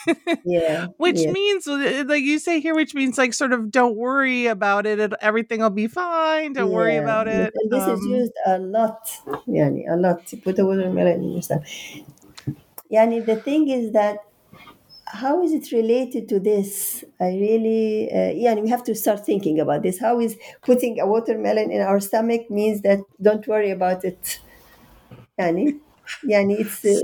yeah. 0.45 0.87
which 0.97 1.21
yeah. 1.21 1.33
means 1.33 1.67
like 1.67 2.23
you 2.23 2.39
say 2.39 2.61
here, 2.61 2.75
which 2.75 2.95
means 2.95 3.19
like 3.19 3.35
sort 3.35 3.53
of 3.53 3.71
don't 3.71 3.97
worry 3.97 4.47
about 4.47 4.87
it. 4.87 4.99
it 5.01 5.13
everything 5.21 5.61
will 5.61 5.71
be 5.71 5.87
fine. 5.87 6.53
Don't 6.53 6.71
worry 6.71 6.97
about 6.97 7.29
it. 7.29 7.53
And 7.55 7.71
this 7.71 7.87
is 7.87 8.01
Um, 8.01 8.09
used 8.09 8.33
a 8.47 8.59
lot. 8.59 9.11
Yani, 9.47 9.85
a 9.91 9.97
lot. 9.97 10.23
Put 10.43 10.59
a 10.59 10.65
watermelon 10.65 11.23
in 11.23 11.33
your 11.33 11.43
stomach. 11.43 11.67
Yani, 12.93 13.25
the 13.25 13.37
thing 13.37 13.69
is 13.69 13.93
that 13.93 14.19
how 15.07 15.43
is 15.43 15.53
it 15.53 15.73
related 15.73 16.29
to 16.29 16.41
this? 16.41 17.05
I 17.21 17.29
really, 17.29 18.11
uh, 18.13 18.33
yeah, 18.35 18.55
we 18.55 18.69
have 18.69 18.85
to 18.85 18.95
start 18.95 19.25
thinking 19.25 19.61
about 19.61 19.83
this. 19.83 19.99
How 19.99 20.21
is 20.21 20.37
putting 20.63 21.01
a 21.01 21.07
watermelon 21.07 21.71
in 21.71 21.81
our 21.81 22.01
stomach 22.01 22.51
means 22.51 22.83
that 22.83 23.01
don't 23.21 23.47
worry 23.47 23.71
about 23.71 24.05
it? 24.05 24.41
Yani, 25.39 25.79
yani 26.25 26.61
it's 26.61 26.85
uh, 26.85 26.99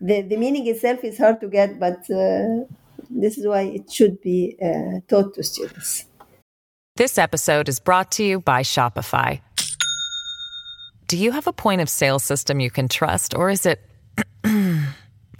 the 0.00 0.22
the 0.22 0.36
meaning 0.36 0.66
itself 0.66 1.04
is 1.04 1.18
hard 1.18 1.40
to 1.40 1.48
get, 1.48 1.78
but 1.78 1.98
uh, 2.10 2.64
this 3.10 3.38
is 3.38 3.46
why 3.46 3.62
it 3.62 3.90
should 3.90 4.20
be 4.20 4.56
uh, 4.62 5.00
taught 5.08 5.34
to 5.34 5.42
students. 5.42 6.06
This 6.96 7.18
episode 7.18 7.68
is 7.68 7.78
brought 7.78 8.10
to 8.12 8.24
you 8.24 8.40
by 8.40 8.62
Shopify. 8.62 9.40
Do 11.06 11.16
you 11.16 11.32
have 11.32 11.46
a 11.46 11.52
point 11.52 11.80
of 11.80 11.88
sale 11.88 12.18
system 12.18 12.60
you 12.60 12.70
can 12.70 12.88
trust, 12.88 13.34
or 13.34 13.50
is 13.50 13.64
it 13.64 13.80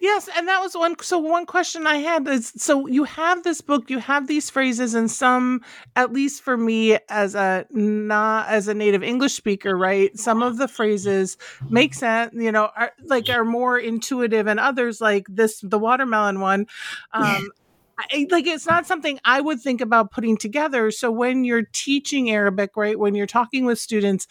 Yes, 0.00 0.28
and 0.36 0.48
that 0.48 0.60
was 0.60 0.74
one. 0.76 0.96
So 1.00 1.18
one 1.18 1.46
question 1.46 1.86
I 1.86 1.96
had 1.96 2.26
is: 2.28 2.52
so 2.56 2.86
you 2.86 3.04
have 3.04 3.42
this 3.42 3.60
book, 3.60 3.90
you 3.90 3.98
have 3.98 4.26
these 4.26 4.50
phrases, 4.50 4.94
and 4.94 5.10
some, 5.10 5.62
at 5.96 6.12
least 6.12 6.42
for 6.42 6.56
me 6.56 6.98
as 7.08 7.34
a 7.34 7.66
not 7.70 8.48
as 8.48 8.68
a 8.68 8.74
native 8.74 9.02
English 9.02 9.34
speaker, 9.34 9.76
right? 9.76 10.16
Some 10.18 10.42
of 10.42 10.58
the 10.58 10.68
phrases 10.68 11.36
make 11.68 11.94
sense, 11.94 12.32
you 12.34 12.52
know, 12.52 12.70
are 12.76 12.92
like 13.04 13.28
are 13.28 13.44
more 13.44 13.78
intuitive, 13.78 14.46
and 14.46 14.60
others 14.60 15.00
like 15.00 15.26
this, 15.28 15.60
the 15.60 15.78
watermelon 15.78 16.40
one. 16.40 16.66
Um, 17.12 17.50
I, 17.98 18.26
like 18.30 18.46
it's 18.46 18.66
not 18.66 18.86
something 18.86 19.20
I 19.24 19.40
would 19.40 19.60
think 19.60 19.80
about 19.80 20.10
putting 20.10 20.36
together. 20.36 20.90
So 20.90 21.10
when 21.10 21.44
you're 21.44 21.66
teaching 21.72 22.30
Arabic, 22.30 22.70
right, 22.76 22.98
when 22.98 23.14
you're 23.14 23.26
talking 23.26 23.64
with 23.64 23.78
students, 23.78 24.26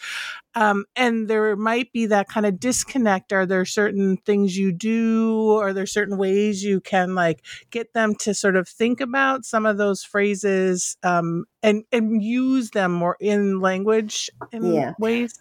um, 0.54 0.84
and 0.94 1.28
there 1.28 1.56
might 1.56 1.92
be 1.92 2.06
that 2.06 2.28
kind 2.28 2.46
of 2.46 2.60
disconnect. 2.60 3.32
Are 3.32 3.46
there 3.46 3.64
certain 3.64 4.18
things 4.18 4.56
you 4.56 4.70
do? 4.72 5.56
Are 5.56 5.72
there 5.72 5.86
certain 5.86 6.16
ways 6.18 6.62
you 6.62 6.80
can 6.80 7.14
like 7.14 7.44
get 7.70 7.92
them 7.92 8.14
to 8.16 8.34
sort 8.34 8.56
of 8.56 8.68
think 8.68 9.00
about 9.00 9.44
some 9.44 9.66
of 9.66 9.78
those 9.78 10.04
phrases 10.04 10.96
um, 11.02 11.46
and 11.62 11.84
and 11.90 12.22
use 12.22 12.70
them 12.70 12.92
more 12.92 13.16
in 13.20 13.60
language 13.60 14.30
in 14.52 14.62
Yeah. 14.74 14.94
ways? 14.98 15.38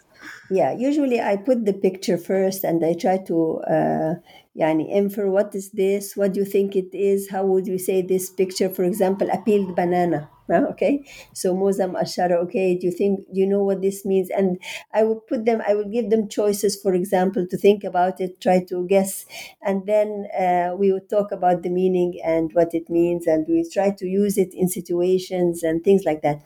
Yeah, 0.49 0.71
usually 0.73 1.19
I 1.19 1.37
put 1.37 1.65
the 1.65 1.73
picture 1.73 2.17
first 2.17 2.63
and 2.63 2.83
I 2.85 2.93
try 2.93 3.17
to 3.25 3.59
uh, 3.61 4.13
يعني 4.56 4.90
infer 4.94 5.30
what 5.30 5.54
is 5.54 5.70
this? 5.70 6.16
What 6.16 6.32
do 6.32 6.40
you 6.40 6.46
think 6.46 6.74
it 6.76 6.92
is? 6.94 7.30
How 7.30 7.44
would 7.46 7.66
you 7.66 7.78
say 7.78 8.02
this 8.02 8.30
picture? 8.30 8.68
For 8.68 8.84
example, 8.84 9.28
a 9.30 9.38
peeled 9.38 9.76
banana. 9.76 10.30
huh? 10.50 10.64
Okay, 10.72 11.04
so 11.34 11.54
Mozam 11.54 11.92
Ashara, 11.94 12.36
okay, 12.44 12.74
do 12.74 12.86
you 12.86 12.92
think, 12.92 13.20
do 13.32 13.38
you 13.40 13.46
know 13.46 13.62
what 13.62 13.82
this 13.82 14.04
means? 14.04 14.30
And 14.30 14.58
I 14.94 15.04
would 15.04 15.26
put 15.26 15.44
them, 15.44 15.62
I 15.68 15.74
would 15.74 15.92
give 15.92 16.08
them 16.10 16.26
choices, 16.28 16.74
for 16.80 16.94
example, 16.94 17.46
to 17.46 17.56
think 17.56 17.84
about 17.84 18.20
it, 18.20 18.40
try 18.40 18.64
to 18.70 18.86
guess, 18.88 19.26
and 19.62 19.86
then 19.86 20.26
uh, 20.38 20.74
we 20.76 20.92
would 20.92 21.08
talk 21.10 21.32
about 21.32 21.62
the 21.62 21.68
meaning 21.70 22.18
and 22.24 22.50
what 22.54 22.74
it 22.74 22.88
means, 22.88 23.26
and 23.26 23.46
we 23.46 23.68
try 23.70 23.90
to 23.90 24.06
use 24.06 24.38
it 24.38 24.54
in 24.54 24.68
situations 24.68 25.62
and 25.62 25.84
things 25.84 26.04
like 26.04 26.22
that. 26.22 26.38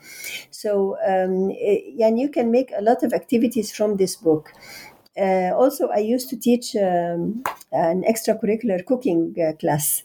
So, 0.51 0.97
um, 1.07 1.51
eh, 1.59 1.95
and 2.05 2.19
you 2.19 2.29
can 2.29 2.51
make 2.51 2.71
a 2.75 2.81
lot 2.81 3.03
of 3.03 3.13
activities 3.13 3.71
from 3.71 3.97
this 3.97 4.15
book. 4.15 4.51
Uh, 5.17 5.51
also, 5.55 5.89
I 5.89 5.99
used 5.99 6.29
to 6.29 6.37
teach 6.37 6.75
um, 6.75 7.43
an 7.71 8.03
extracurricular 8.03 8.85
cooking 8.85 9.35
uh, 9.39 9.53
class. 9.57 10.03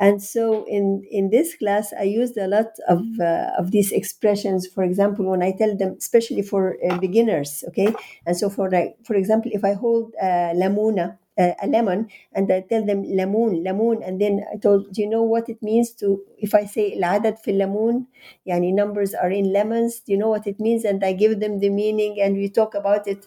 And 0.00 0.22
so, 0.22 0.64
in, 0.66 1.04
in 1.10 1.30
this 1.30 1.54
class, 1.56 1.92
I 1.92 2.04
used 2.04 2.36
a 2.36 2.48
lot 2.48 2.72
of, 2.88 3.02
uh, 3.20 3.50
of 3.58 3.70
these 3.70 3.92
expressions. 3.92 4.66
For 4.66 4.82
example, 4.82 5.26
when 5.26 5.42
I 5.42 5.52
tell 5.52 5.76
them, 5.76 5.96
especially 5.98 6.42
for 6.42 6.76
uh, 6.88 6.98
beginners, 6.98 7.62
okay? 7.68 7.94
And 8.26 8.36
so, 8.36 8.48
for, 8.48 8.70
like, 8.70 8.96
for 9.04 9.14
example, 9.14 9.50
if 9.54 9.62
I 9.62 9.74
hold 9.74 10.14
uh, 10.20 10.54
lamuna, 10.54 11.18
uh, 11.38 11.52
a 11.62 11.66
lemon, 11.66 12.08
and 12.32 12.50
I 12.52 12.64
tell 12.68 12.84
them 12.84 13.04
lamoon, 13.04 13.62
lamoon, 13.64 14.06
and 14.06 14.20
then 14.20 14.44
I 14.52 14.56
told, 14.56 14.92
do 14.92 15.00
you 15.00 15.08
know 15.08 15.22
what 15.22 15.48
it 15.48 15.62
means 15.62 15.92
to, 16.00 16.22
if 16.38 16.54
I 16.54 16.64
say 16.64 16.96
العدد 16.96 17.38
في 17.38 17.50
الليمون, 17.50 18.06
يعني 18.46 18.74
numbers 18.74 19.14
are 19.14 19.30
in 19.30 19.52
lemons, 19.52 20.00
do 20.00 20.12
you 20.12 20.18
know 20.18 20.28
what 20.28 20.46
it 20.46 20.60
means? 20.60 20.84
And 20.84 21.04
I 21.04 21.12
give 21.12 21.40
them 21.40 21.60
the 21.60 21.70
meaning 21.70 22.20
and 22.20 22.36
we 22.36 22.48
talk 22.48 22.74
about 22.74 23.06
it 23.06 23.24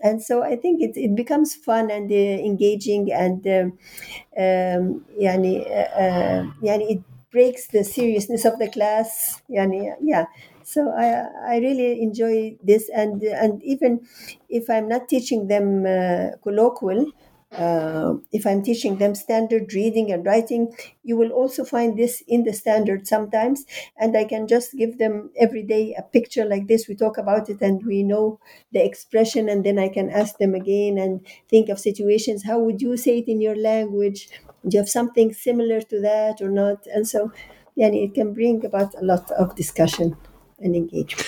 and 0.00 0.22
so 0.22 0.42
I 0.42 0.56
think 0.56 0.80
it, 0.82 0.96
it 0.96 1.14
becomes 1.16 1.54
fun 1.54 1.90
and 1.90 2.10
uh, 2.10 2.14
engaging 2.14 3.12
and 3.12 3.46
um, 3.46 3.78
um 4.38 5.04
yani, 5.20 5.66
uh, 5.66 5.90
uh, 6.04 6.42
yani 6.62 6.84
it 6.96 7.02
breaks 7.30 7.66
the 7.68 7.84
seriousness 7.84 8.44
of 8.44 8.58
the 8.58 8.68
class 8.68 9.42
yani, 9.50 9.92
yeah. 10.02 10.26
So 10.62 10.90
I, 10.90 11.54
I 11.54 11.58
really 11.58 12.02
enjoy 12.02 12.56
this 12.62 12.90
and 12.94 13.22
and 13.22 13.62
even 13.62 14.06
if 14.50 14.68
I'm 14.68 14.86
not 14.88 15.08
teaching 15.08 15.48
them 15.48 15.86
uh, 15.86 16.36
colloquial 16.42 17.10
uh, 17.52 18.14
if 18.30 18.46
I'm 18.46 18.62
teaching 18.62 18.98
them 18.98 19.14
standard 19.14 19.72
reading 19.72 20.12
and 20.12 20.24
writing, 20.24 20.74
you 21.02 21.16
will 21.16 21.30
also 21.30 21.64
find 21.64 21.98
this 21.98 22.22
in 22.28 22.44
the 22.44 22.52
standard 22.52 23.06
sometimes. 23.06 23.64
And 23.98 24.16
I 24.16 24.24
can 24.24 24.46
just 24.46 24.76
give 24.76 24.98
them 24.98 25.30
every 25.38 25.62
day 25.62 25.94
a 25.96 26.02
picture 26.02 26.44
like 26.44 26.68
this. 26.68 26.88
We 26.88 26.94
talk 26.94 27.16
about 27.16 27.48
it 27.48 27.60
and 27.62 27.84
we 27.86 28.02
know 28.02 28.38
the 28.72 28.84
expression, 28.84 29.48
and 29.48 29.64
then 29.64 29.78
I 29.78 29.88
can 29.88 30.10
ask 30.10 30.36
them 30.38 30.54
again 30.54 30.98
and 30.98 31.26
think 31.48 31.68
of 31.70 31.78
situations. 31.80 32.44
How 32.44 32.58
would 32.58 32.82
you 32.82 32.96
say 32.96 33.18
it 33.18 33.28
in 33.28 33.40
your 33.40 33.56
language? 33.56 34.28
Do 34.66 34.74
you 34.76 34.80
have 34.80 34.88
something 34.90 35.32
similar 35.32 35.80
to 35.80 36.00
that 36.00 36.42
or 36.42 36.50
not? 36.50 36.86
And 36.86 37.08
so, 37.08 37.32
yeah, 37.76 37.88
it 37.88 38.14
can 38.14 38.34
bring 38.34 38.64
about 38.64 38.94
a 39.00 39.04
lot 39.04 39.30
of 39.32 39.54
discussion 39.56 40.16
and 40.60 40.74
engagement. 40.76 41.26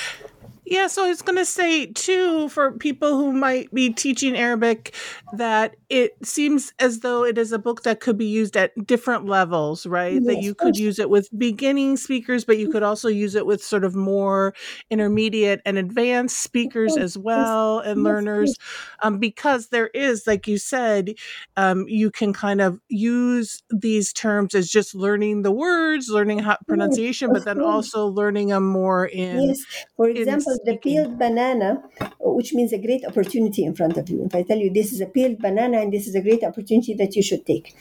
Yeah, 0.70 0.86
so 0.86 1.04
I 1.04 1.08
was 1.08 1.20
going 1.20 1.36
to 1.36 1.44
say 1.44 1.86
too 1.86 2.48
for 2.48 2.70
people 2.70 3.16
who 3.16 3.32
might 3.32 3.74
be 3.74 3.92
teaching 3.92 4.36
Arabic 4.36 4.94
that 5.32 5.74
it 5.88 6.16
seems 6.24 6.72
as 6.78 7.00
though 7.00 7.24
it 7.24 7.36
is 7.38 7.50
a 7.50 7.58
book 7.58 7.82
that 7.82 7.98
could 7.98 8.16
be 8.16 8.26
used 8.26 8.56
at 8.56 8.72
different 8.86 9.26
levels, 9.26 9.84
right? 9.84 10.24
that 10.26 10.38
you 10.38 10.54
could 10.54 10.76
use 10.78 11.00
it 11.00 11.10
with 11.10 11.28
beginning 11.36 11.96
speakers, 11.96 12.44
but 12.44 12.56
you 12.56 12.68
could 12.68 12.84
also 12.84 13.08
use 13.08 13.34
it 13.34 13.46
with 13.46 13.62
sort 13.64 13.84
of 13.84 13.96
more 13.96 14.54
intermediate 14.90 15.60
and 15.66 15.76
advanced 15.76 16.40
speakers 16.40 16.96
as 16.96 17.18
well 17.18 17.80
and 17.80 17.98
yes, 17.98 18.04
learners 18.04 18.56
um, 19.02 19.18
because 19.18 19.68
there 19.68 19.88
is, 19.88 20.24
like 20.28 20.46
you 20.46 20.56
said, 20.58 21.14
um, 21.56 21.84
you 21.88 22.10
can 22.12 22.32
kind 22.32 22.60
of 22.60 22.78
use 22.88 23.62
these 23.70 24.12
terms 24.12 24.54
as 24.54 24.70
just 24.70 24.94
learning 24.94 25.42
the 25.42 25.50
words, 25.52 26.08
learning 26.08 26.38
how 26.38 26.56
pronunciation, 26.68 27.32
but 27.32 27.44
then 27.44 27.60
also 27.60 28.06
learning 28.06 28.48
them 28.48 28.64
more 28.66 29.06
in 29.06 29.40
Yes, 29.40 29.58
for 29.96 30.08
example, 30.08 30.59
the 30.64 30.76
peeled 30.76 31.18
banana, 31.18 31.82
which 32.20 32.52
means 32.54 32.72
a 32.72 32.78
great 32.78 33.04
opportunity 33.04 33.64
in 33.64 33.74
front 33.74 33.96
of 33.96 34.08
you. 34.08 34.24
If 34.24 34.34
I 34.34 34.42
tell 34.42 34.58
you 34.58 34.70
this 34.72 34.92
is 34.92 35.00
a 35.00 35.06
peeled 35.06 35.38
banana 35.38 35.78
and 35.78 35.92
this 35.92 36.06
is 36.06 36.14
a 36.14 36.20
great 36.20 36.44
opportunity 36.44 36.94
that 36.94 37.16
you 37.16 37.22
should 37.22 37.46
take. 37.46 37.74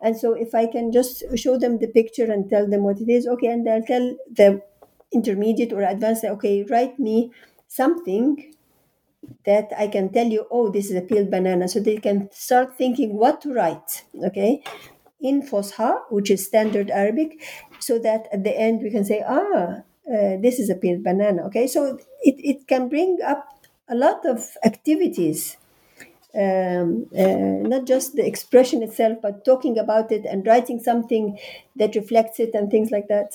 And 0.00 0.16
so 0.16 0.32
if 0.32 0.54
I 0.54 0.66
can 0.66 0.92
just 0.92 1.24
show 1.36 1.58
them 1.58 1.78
the 1.78 1.88
picture 1.88 2.30
and 2.30 2.48
tell 2.48 2.68
them 2.68 2.82
what 2.82 3.00
it 3.00 3.08
is, 3.08 3.26
okay, 3.26 3.48
and 3.48 3.68
I'll 3.68 3.82
tell 3.82 4.16
the 4.30 4.62
intermediate 5.12 5.72
or 5.72 5.82
advanced, 5.82 6.24
okay, 6.24 6.64
write 6.68 6.98
me 6.98 7.30
something 7.68 8.52
that 9.46 9.72
I 9.76 9.88
can 9.88 10.12
tell 10.12 10.26
you, 10.26 10.46
oh, 10.50 10.70
this 10.70 10.90
is 10.90 10.96
a 10.96 11.02
peeled 11.02 11.30
banana. 11.30 11.68
So 11.68 11.80
they 11.80 11.96
can 11.96 12.28
start 12.32 12.76
thinking 12.76 13.16
what 13.16 13.40
to 13.42 13.52
write, 13.52 14.04
okay, 14.24 14.62
in 15.20 15.42
Fosha, 15.42 16.00
which 16.10 16.30
is 16.30 16.46
standard 16.46 16.90
Arabic, 16.90 17.42
so 17.78 17.98
that 18.00 18.28
at 18.32 18.44
the 18.44 18.58
end 18.58 18.82
we 18.82 18.90
can 18.90 19.04
say, 19.04 19.24
ah, 19.26 19.82
uh, 20.06 20.36
this 20.42 20.58
is 20.58 20.68
a 20.68 20.74
peeled 20.74 21.02
banana, 21.02 21.46
okay. 21.46 21.66
So 21.66 21.98
it, 22.24 22.36
it 22.52 22.68
can 22.68 22.88
bring 22.88 23.18
up 23.24 23.46
a 23.88 23.94
lot 23.94 24.24
of 24.26 24.56
activities. 24.64 25.56
Um, 26.34 27.06
uh, 27.16 27.68
not 27.74 27.86
just 27.86 28.16
the 28.16 28.26
expression 28.26 28.82
itself, 28.82 29.18
but 29.22 29.44
talking 29.44 29.78
about 29.78 30.12
it 30.12 30.26
and 30.26 30.46
writing 30.46 30.80
something 30.80 31.38
that 31.76 31.94
reflects 31.96 32.40
it 32.40 32.54
and 32.54 32.70
things 32.70 32.90
like 32.90 33.08
that. 33.08 33.32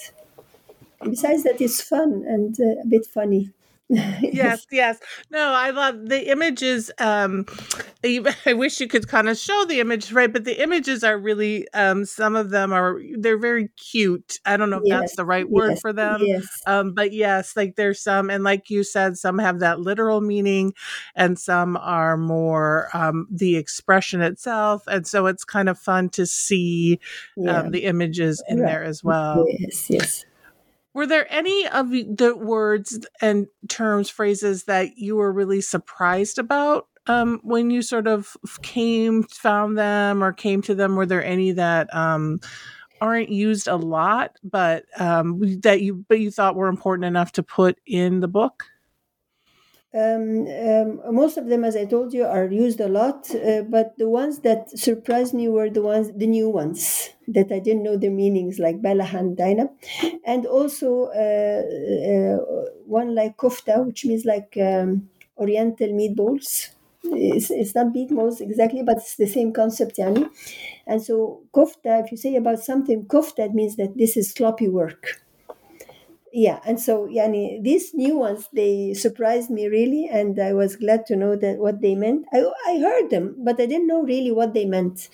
Besides 1.04 1.44
that, 1.44 1.60
it's 1.62 1.82
fun 1.82 2.24
and 2.28 2.58
uh, 2.60 2.82
a 2.84 2.88
bit 2.88 3.06
funny. 3.06 3.52
yes 4.22 4.68
yes 4.72 5.00
no 5.32 5.52
i 5.54 5.72
love 5.72 6.10
the 6.10 6.30
images 6.30 6.92
um 7.00 7.44
i 8.04 8.54
wish 8.54 8.80
you 8.80 8.88
could 8.88 9.08
kind 9.08 9.28
of 9.28 9.36
show 9.36 9.66
the 9.66 9.80
image 9.80 10.12
right 10.12 10.32
but 10.32 10.44
the 10.44 10.62
images 10.62 11.04
are 11.04 11.18
really 11.18 11.68
um 11.74 12.06
some 12.06 12.36
of 12.36 12.52
them 12.52 12.72
are 12.72 13.02
they're 13.18 13.40
very 13.40 13.68
cute 13.78 14.40
i 14.46 14.56
don't 14.56 14.70
know 14.70 14.78
if 14.78 14.84
that's 14.90 15.16
the 15.16 15.26
right 15.26 15.50
word 15.50 15.72
yes, 15.72 15.82
for 15.82 15.92
them 15.92 16.22
yes. 16.22 16.62
um 16.68 16.94
but 16.94 17.12
yes 17.14 17.58
like 17.58 17.76
there's 17.78 18.00
some 18.00 18.30
and 18.30 18.44
like 18.44 18.70
you 18.70 18.84
said 18.84 19.18
some 19.18 19.40
have 19.40 19.60
that 19.60 19.80
literal 19.80 20.22
meaning 20.22 20.72
and 21.16 21.40
some 21.40 21.76
are 21.78 22.16
more 22.16 22.90
um 22.94 23.28
the 23.32 23.56
expression 23.56 24.22
itself 24.22 24.84
and 24.88 25.08
so 25.08 25.26
it's 25.26 25.44
kind 25.44 25.68
of 25.68 25.80
fun 25.80 26.10
to 26.10 26.28
see 26.28 27.00
Yeah. 27.36 27.60
um 27.62 27.72
the 27.72 27.86
images 27.86 28.44
in 28.48 28.60
Right. 28.60 28.68
there 28.68 28.84
as 28.84 29.04
well 29.04 29.46
Yes, 29.60 29.90
yes. 29.90 30.26
Were 30.94 31.08
there 31.08 31.32
any 31.32 31.68
of 31.68 31.92
the 31.92 32.36
words 32.36 33.00
and 33.22 33.48
terms, 33.68 34.10
phrases 34.10 34.64
that 34.66 34.98
you 34.98 35.16
were 35.16 35.32
really 35.32 35.62
surprised 35.62 36.40
about 36.40 36.88
um, 37.08 37.40
when 37.44 37.70
you 37.70 37.82
sort 37.82 38.08
of 38.08 38.36
came, 38.62 39.24
found 39.24 39.78
them, 39.78 40.24
or 40.24 40.34
came 40.34 40.62
to 40.64 40.76
them? 40.76 40.96
Were 40.96 41.06
there 41.06 41.24
any 41.24 41.52
that 41.52 41.94
um, 41.96 42.40
aren't 43.02 43.30
used 43.30 43.68
a 43.68 43.76
lot, 43.76 44.38
but 44.44 44.86
um, 44.98 45.60
that 45.62 45.82
you 45.82 46.06
but 46.08 46.20
you 46.20 46.32
thought 46.32 46.56
were 46.56 46.68
important 46.68 47.06
enough 47.06 47.32
to 47.34 47.44
put 47.44 47.80
in 47.86 48.20
the 48.20 48.28
book? 48.28 48.66
Um, 49.92 50.46
um, 50.48 51.02
most 51.16 51.38
of 51.38 51.48
them, 51.48 51.64
as 51.64 51.76
I 51.76 51.86
told 51.86 52.14
you, 52.14 52.24
are 52.24 52.46
used 52.46 52.80
a 52.80 52.88
lot, 52.88 53.34
uh, 53.34 53.64
but 53.64 53.98
the 53.98 54.08
ones 54.08 54.40
that 54.42 54.70
surprised 54.78 55.34
me 55.34 55.50
were 55.50 55.70
the 55.72 55.82
ones, 55.82 56.12
the 56.16 56.28
new 56.28 56.48
ones 56.48 57.10
that 57.28 57.52
I 57.52 57.58
didn't 57.58 57.82
know 57.82 57.98
their 57.98 58.12
meanings, 58.12 58.60
like 58.60 58.84
Balahan 58.84 59.36
Daina, 59.36 59.70
and 60.26 60.46
also 60.46 61.06
uh, 61.06 61.64
uh, 62.12 62.38
one 62.86 63.16
like 63.16 63.36
kofta, 63.38 63.84
which 63.84 64.06
means 64.06 64.26
like 64.26 64.56
um, 64.62 65.10
Oriental 65.40 65.90
meatballs. 65.90 66.70
It's, 67.04 67.50
it's 67.50 67.74
not 67.74 67.88
meatballs 67.88 68.42
exactly, 68.42 68.84
but 68.84 68.98
it's 68.98 69.16
the 69.16 69.26
same 69.26 69.54
concept, 69.54 69.98
yani. 69.98 70.30
And 70.86 71.02
so 71.02 71.42
kofta, 71.52 72.04
if 72.04 72.12
you 72.12 72.18
say 72.18 72.36
about 72.36 72.60
something 72.60 73.06
kofta, 73.06 73.46
it 73.46 73.54
means 73.56 73.76
that 73.78 73.98
this 73.98 74.16
is 74.18 74.32
sloppy 74.32 74.68
work 74.68 75.24
yeah 76.32 76.60
and 76.66 76.80
so 76.80 77.08
yani 77.08 77.62
these 77.64 77.94
new 77.94 78.18
ones 78.18 78.48
they 78.54 78.94
surprised 78.94 79.50
me 79.50 79.68
really 79.68 80.08
and 80.08 80.40
i 80.40 80.54
was 80.54 80.76
glad 80.76 81.06
to 81.06 81.16
know 81.16 81.36
that 81.36 81.58
what 81.58 81.82
they 81.82 81.96
meant 81.96 82.26
i, 82.34 82.44
I 82.68 82.78
heard 82.80 83.10
them 83.10 83.36
but 83.40 83.60
i 83.60 83.66
didn't 83.66 83.88
know 83.88 84.04
really 84.04 84.32
what 84.32 84.54
they 84.54 84.66
meant 84.66 85.10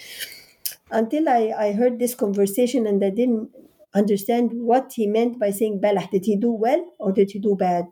until 0.92 1.28
I, 1.30 1.54
I 1.58 1.72
heard 1.74 2.00
this 2.00 2.16
conversation 2.16 2.88
and 2.88 3.04
I 3.04 3.10
didn't 3.10 3.52
understand 3.94 4.52
what 4.54 4.94
he 4.94 5.08
meant 5.08 5.40
by 5.40 5.52
saying 5.52 5.82
balah. 5.82 6.10
Did 6.12 6.26
he 6.26 6.36
do 6.36 6.52
well 6.52 6.86
or 7.00 7.12
did 7.12 7.32
he 7.32 7.40
do 7.40 7.56
bad? 7.56 7.88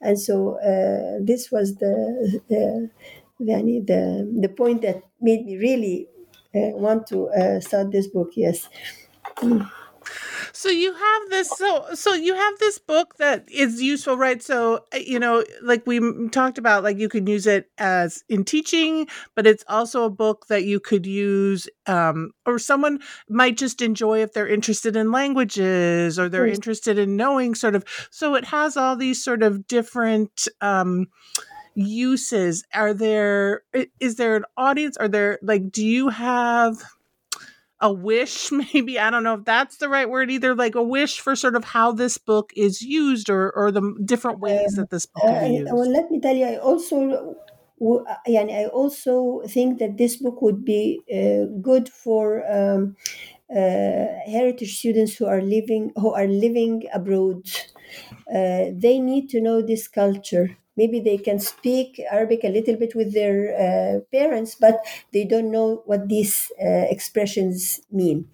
And 0.00 0.18
so 0.20 0.58
uh, 0.60 1.18
this 1.24 1.50
was 1.50 1.76
the, 1.76 2.40
the, 2.48 2.90
the, 3.40 3.82
the, 3.86 4.38
the 4.42 4.48
point 4.48 4.82
that 4.82 5.02
made 5.20 5.46
me 5.46 5.56
really 5.58 6.08
uh, 6.54 6.76
want 6.76 7.06
to 7.08 7.28
uh, 7.30 7.60
start 7.60 7.92
this 7.92 8.08
book, 8.08 8.30
yes. 8.36 8.68
So 10.56 10.70
you 10.70 10.94
have 10.94 11.28
this 11.28 11.50
so 11.50 11.84
so 11.92 12.14
you 12.14 12.34
have 12.34 12.58
this 12.58 12.78
book 12.78 13.18
that 13.18 13.44
is 13.50 13.82
useful, 13.82 14.16
right? 14.16 14.42
So 14.42 14.86
uh, 14.94 14.96
you 14.96 15.18
know, 15.18 15.44
like 15.60 15.86
we 15.86 16.00
talked 16.30 16.56
about, 16.56 16.82
like 16.82 16.96
you 16.96 17.10
can 17.10 17.26
use 17.26 17.46
it 17.46 17.70
as 17.76 18.24
in 18.30 18.42
teaching, 18.42 19.06
but 19.34 19.46
it's 19.46 19.64
also 19.68 20.04
a 20.04 20.10
book 20.10 20.46
that 20.48 20.64
you 20.64 20.80
could 20.80 21.04
use, 21.04 21.68
um, 21.84 22.30
or 22.46 22.58
someone 22.58 23.00
might 23.28 23.58
just 23.58 23.82
enjoy 23.82 24.22
if 24.22 24.32
they're 24.32 24.48
interested 24.48 24.96
in 24.96 25.12
languages 25.12 26.18
or 26.18 26.30
they're 26.30 26.46
interested 26.46 26.96
in 26.96 27.18
knowing 27.18 27.54
sort 27.54 27.74
of. 27.74 27.84
So 28.10 28.34
it 28.34 28.46
has 28.46 28.78
all 28.78 28.96
these 28.96 29.22
sort 29.22 29.42
of 29.42 29.66
different. 29.66 30.48
Um, 30.62 31.08
uses 31.78 32.64
are 32.72 32.94
there 32.94 33.62
is 34.00 34.16
there 34.16 34.34
an 34.34 34.46
audience 34.56 34.96
are 34.96 35.08
there 35.08 35.38
like 35.42 35.70
do 35.70 35.84
you 35.84 36.08
have 36.08 36.82
a 37.80 37.92
wish 37.92 38.50
maybe 38.72 38.98
i 38.98 39.10
don't 39.10 39.22
know 39.22 39.34
if 39.34 39.44
that's 39.44 39.76
the 39.78 39.88
right 39.88 40.08
word 40.08 40.30
either 40.30 40.54
like 40.54 40.74
a 40.74 40.82
wish 40.82 41.20
for 41.20 41.36
sort 41.36 41.56
of 41.56 41.64
how 41.64 41.92
this 41.92 42.18
book 42.18 42.52
is 42.56 42.82
used 42.82 43.28
or 43.28 43.50
or 43.52 43.70
the 43.70 43.94
different 44.04 44.40
ways 44.40 44.78
um, 44.78 44.82
that 44.82 44.90
this 44.90 45.06
book 45.06 45.24
can 45.26 45.40
be 45.40 45.48
uh, 45.48 45.60
used 45.60 45.72
well 45.72 45.90
let 45.90 46.10
me 46.10 46.20
tell 46.20 46.34
you 46.34 46.44
i 46.44 46.56
also 46.56 47.36
yeah, 48.26 48.46
I 48.50 48.66
also 48.66 49.42
think 49.46 49.78
that 49.78 49.98
this 49.98 50.16
book 50.16 50.40
would 50.40 50.64
be 50.64 51.00
uh, 51.12 51.44
good 51.60 51.88
for 51.88 52.42
um, 52.50 52.96
uh, 53.50 54.06
heritage 54.26 54.78
students 54.78 55.16
who 55.16 55.26
are 55.26 55.42
living 55.42 55.92
who 55.96 56.14
are 56.14 56.26
living 56.26 56.84
abroad. 56.92 57.46
Uh, 58.28 58.72
they 58.74 58.98
need 58.98 59.28
to 59.30 59.40
know 59.40 59.62
this 59.62 59.88
culture 59.88 60.56
maybe 60.76 61.00
they 61.00 61.18
can 61.18 61.38
speak 61.38 62.00
Arabic 62.10 62.44
a 62.44 62.48
little 62.48 62.76
bit 62.76 62.94
with 62.94 63.14
their 63.14 63.54
uh, 63.56 64.00
parents, 64.12 64.54
but 64.54 64.84
they 65.12 65.24
don't 65.24 65.50
know 65.50 65.82
what 65.86 66.08
these 66.08 66.52
uh, 66.62 66.86
expressions 66.90 67.80
mean. 67.90 68.28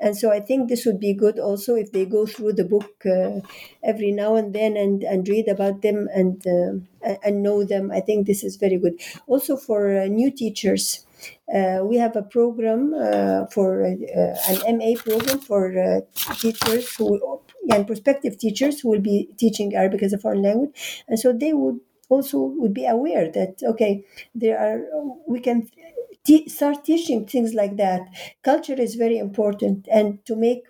And 0.00 0.16
so 0.16 0.30
I 0.30 0.38
think 0.40 0.68
this 0.68 0.86
would 0.86 1.00
be 1.00 1.12
good 1.12 1.38
also 1.38 1.74
if 1.74 1.90
they 1.90 2.04
go 2.06 2.24
through 2.24 2.52
the 2.52 2.64
book 2.64 3.04
uh, 3.04 3.40
every 3.82 4.12
now 4.12 4.36
and 4.36 4.54
then 4.54 4.76
and, 4.76 5.02
and 5.02 5.28
read 5.28 5.48
about 5.48 5.82
them 5.82 6.08
and 6.14 6.46
uh, 6.46 7.14
and 7.24 7.42
know 7.42 7.64
them. 7.64 7.90
I 7.90 8.00
think 8.00 8.26
this 8.26 8.44
is 8.44 8.56
very 8.56 8.78
good. 8.78 9.00
Also 9.26 9.56
for 9.56 9.98
uh, 9.98 10.06
new 10.06 10.30
teachers. 10.30 11.04
Uh, 11.52 11.80
we 11.82 11.96
have 11.96 12.14
a 12.14 12.22
program 12.22 12.92
for 13.50 13.82
an 13.82 14.78
MA 14.78 14.94
program 14.94 15.40
for 15.40 16.02
teachers 16.36 16.94
who 16.94 17.18
and 17.70 17.86
prospective 17.86 18.38
teachers 18.38 18.80
who 18.80 18.88
will 18.90 19.00
be 19.00 19.28
teaching 19.36 19.74
Arabic 19.74 20.02
as 20.02 20.12
a 20.12 20.18
foreign 20.18 20.42
language, 20.42 21.04
and 21.08 21.18
so 21.18 21.32
they 21.32 21.52
would 21.52 21.80
also 22.08 22.38
would 22.38 22.74
be 22.74 22.86
aware 22.86 23.30
that 23.30 23.62
okay 23.62 24.04
there 24.34 24.58
are 24.58 24.78
we 25.26 25.40
can 25.40 25.68
t- 26.24 26.48
start 26.48 26.84
teaching 26.84 27.26
things 27.26 27.54
like 27.54 27.76
that. 27.76 28.02
Culture 28.42 28.74
is 28.80 28.94
very 28.94 29.18
important 29.18 29.88
and 29.90 30.24
to 30.26 30.36
make 30.36 30.64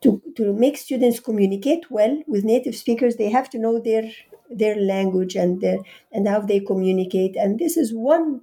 to, 0.00 0.20
to 0.36 0.52
make 0.52 0.76
students 0.76 1.20
communicate 1.20 1.90
well 1.90 2.22
with 2.26 2.44
native 2.44 2.74
speakers 2.74 3.16
they 3.16 3.30
have 3.30 3.48
to 3.50 3.58
know 3.58 3.78
their 3.78 4.04
their 4.50 4.76
language 4.76 5.34
and 5.36 5.60
their 5.60 5.78
and 6.12 6.28
how 6.28 6.40
they 6.40 6.60
communicate. 6.60 7.36
And 7.36 7.58
this 7.58 7.76
is 7.76 7.94
one 7.94 8.42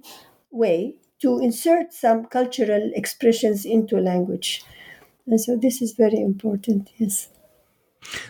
way 0.50 0.96
to 1.22 1.38
insert 1.38 1.92
some 1.92 2.24
cultural 2.26 2.90
expressions 2.94 3.64
into 3.64 3.98
language. 3.98 4.62
And 5.26 5.40
so 5.40 5.56
this 5.56 5.82
is 5.82 5.92
very 5.92 6.20
important 6.20 6.90
yes 6.98 7.28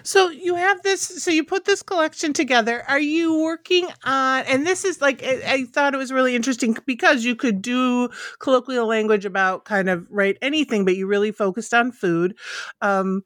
so 0.02 0.30
you 0.30 0.54
have 0.54 0.82
this. 0.82 1.00
So 1.00 1.30
you 1.30 1.44
put 1.44 1.64
this 1.64 1.82
collection 1.82 2.32
together. 2.32 2.84
Are 2.88 3.00
you 3.00 3.40
working 3.40 3.88
on? 4.04 4.44
And 4.46 4.66
this 4.66 4.84
is 4.84 5.00
like 5.00 5.22
I, 5.22 5.42
I, 5.46 5.64
thought 5.64 5.94
it 5.94 5.98
was 5.98 6.12
really 6.12 6.34
interesting 6.34 6.76
because 6.86 7.24
you 7.24 7.36
could 7.36 7.62
do 7.62 8.08
colloquial 8.38 8.86
language 8.86 9.24
about 9.24 9.64
kind 9.64 9.88
of 9.88 10.06
write 10.10 10.38
anything, 10.42 10.84
but 10.84 10.96
you 10.96 11.06
really 11.06 11.32
focused 11.32 11.74
on 11.74 11.92
food. 11.92 12.36
Um, 12.80 13.22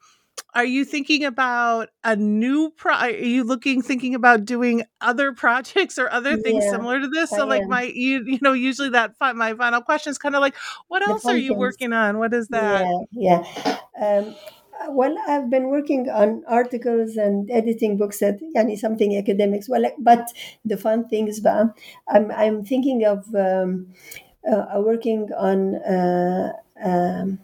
are 0.54 0.64
you 0.64 0.84
thinking 0.84 1.24
about 1.24 1.88
a 2.04 2.14
new 2.14 2.70
pro? 2.70 2.94
Are 2.94 3.10
you 3.10 3.42
looking 3.42 3.82
thinking 3.82 4.14
about 4.14 4.44
doing 4.44 4.84
other 5.00 5.32
projects 5.42 5.98
or 5.98 6.10
other 6.10 6.36
things 6.36 6.64
yeah, 6.64 6.70
similar 6.70 7.00
to 7.00 7.08
this? 7.08 7.30
So 7.30 7.42
I 7.42 7.44
like 7.44 7.66
my 7.66 7.82
you 7.82 8.24
you 8.24 8.38
know 8.40 8.52
usually 8.52 8.90
that 8.90 9.14
my 9.20 9.54
final 9.54 9.80
question 9.80 10.10
is 10.10 10.18
kind 10.18 10.34
of 10.34 10.40
like 10.40 10.54
what 10.88 11.06
else 11.06 11.24
are 11.26 11.36
you 11.36 11.54
working 11.54 11.92
on? 11.92 12.18
What 12.18 12.32
is 12.32 12.48
that? 12.48 12.86
Yeah, 13.12 13.44
yeah. 13.56 13.78
Um, 14.00 14.34
well, 14.90 15.16
I've 15.28 15.50
been 15.50 15.68
working 15.68 16.08
on 16.10 16.42
articles 16.46 17.16
and 17.16 17.50
editing 17.50 17.96
books 17.96 18.22
at 18.22 18.40
yani 18.56 18.78
something 18.78 19.16
academics. 19.16 19.68
Well, 19.68 19.84
but 19.98 20.28
the 20.64 20.76
fun 20.76 21.08
things, 21.08 21.40
but 21.40 21.74
I'm 22.08 22.30
I'm 22.30 22.64
thinking 22.64 23.04
of 23.04 23.34
um, 23.34 23.94
uh, 24.50 24.80
working 24.80 25.30
on 25.36 25.76
uh, 25.76 26.52
um, 26.82 27.38